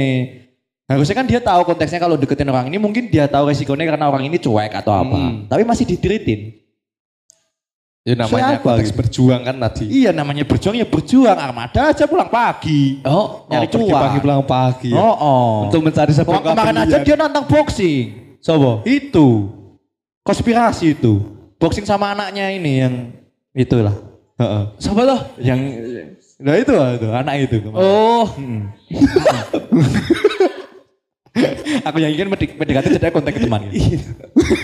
Harusnya 0.86 1.16
kan 1.16 1.26
dia 1.26 1.40
tahu 1.40 1.62
konteksnya 1.64 1.98
kalau 2.02 2.18
deketin 2.18 2.50
orang 2.50 2.68
ini 2.68 2.76
mungkin 2.76 3.08
dia 3.08 3.24
tahu 3.30 3.48
resikonya 3.48 3.88
karena 3.88 4.06
orang 4.10 4.26
ini 4.28 4.36
cuek 4.38 4.72
atau 4.76 4.92
apa. 4.92 5.16
Hmm. 5.16 5.46
Tapi 5.48 5.62
masih 5.62 5.86
ditiritin. 5.88 6.58
ya 8.02 8.18
namanya 8.18 8.58
Siapa 8.58 8.66
konteks 8.66 8.90
berjuang 8.98 9.46
kan 9.46 9.56
tadi. 9.62 9.86
Iya 9.86 10.10
namanya 10.10 10.42
berjuang 10.42 10.74
ya 10.74 10.86
berjuang. 10.86 11.38
Armada 11.38 11.94
aja 11.94 12.04
pulang 12.10 12.26
pagi. 12.26 12.98
Oh, 13.06 13.46
nyari 13.46 13.70
cuan. 13.70 13.94
pagi 13.94 14.18
pulang 14.18 14.42
pagi. 14.42 14.90
ya. 14.90 14.98
Oh, 14.98 15.14
oh. 15.16 15.52
Untuk 15.70 15.86
mencari 15.86 16.10
sebuah 16.10 16.42
kemarin 16.42 16.76
aja 16.82 16.98
dia 16.98 17.14
nantang 17.14 17.46
boxing. 17.46 18.38
Sobo. 18.42 18.82
Itu. 18.82 19.54
Konspirasi 20.26 20.98
itu. 20.98 21.22
Boxing 21.62 21.86
sama 21.86 22.10
anaknya 22.10 22.50
ini 22.50 22.72
yang 22.82 22.94
itulah. 23.54 23.94
Heeh. 24.34 24.62
Siapa 24.82 25.02
tuh? 25.06 25.20
Yang 25.38 25.60
nah 26.42 26.54
itu 26.58 26.72
lah 26.74 26.98
itu 26.98 27.06
anak 27.08 27.34
itu. 27.46 27.56
kemarin. 27.62 27.80
Oh, 27.80 28.26
Hmm. 28.34 28.60
Aku 31.88 31.96
yang 31.96 32.12
ingin 32.12 32.28
PDKT 32.28 33.00
jadi 33.00 33.08
kontak 33.08 33.40
teman. 33.40 33.64
gitu. 33.72 34.04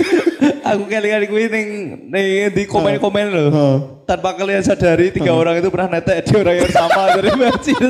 aku 0.69 0.85
kali-kali 0.85 1.25
gue 1.25 1.45
ning 1.49 1.69
ning 2.13 2.53
di 2.53 2.69
komen-komen 2.69 3.27
loh. 3.33 3.49
Tanpa 4.05 4.37
kalian 4.37 4.61
sadari 4.61 5.09
tiga 5.09 5.33
orang 5.33 5.57
itu 5.65 5.73
pernah 5.73 5.97
netek 5.97 6.29
di 6.29 6.35
orang 6.37 6.61
yang 6.61 6.69
sama 6.69 7.03
dari 7.17 7.31
Bacil. 7.33 7.89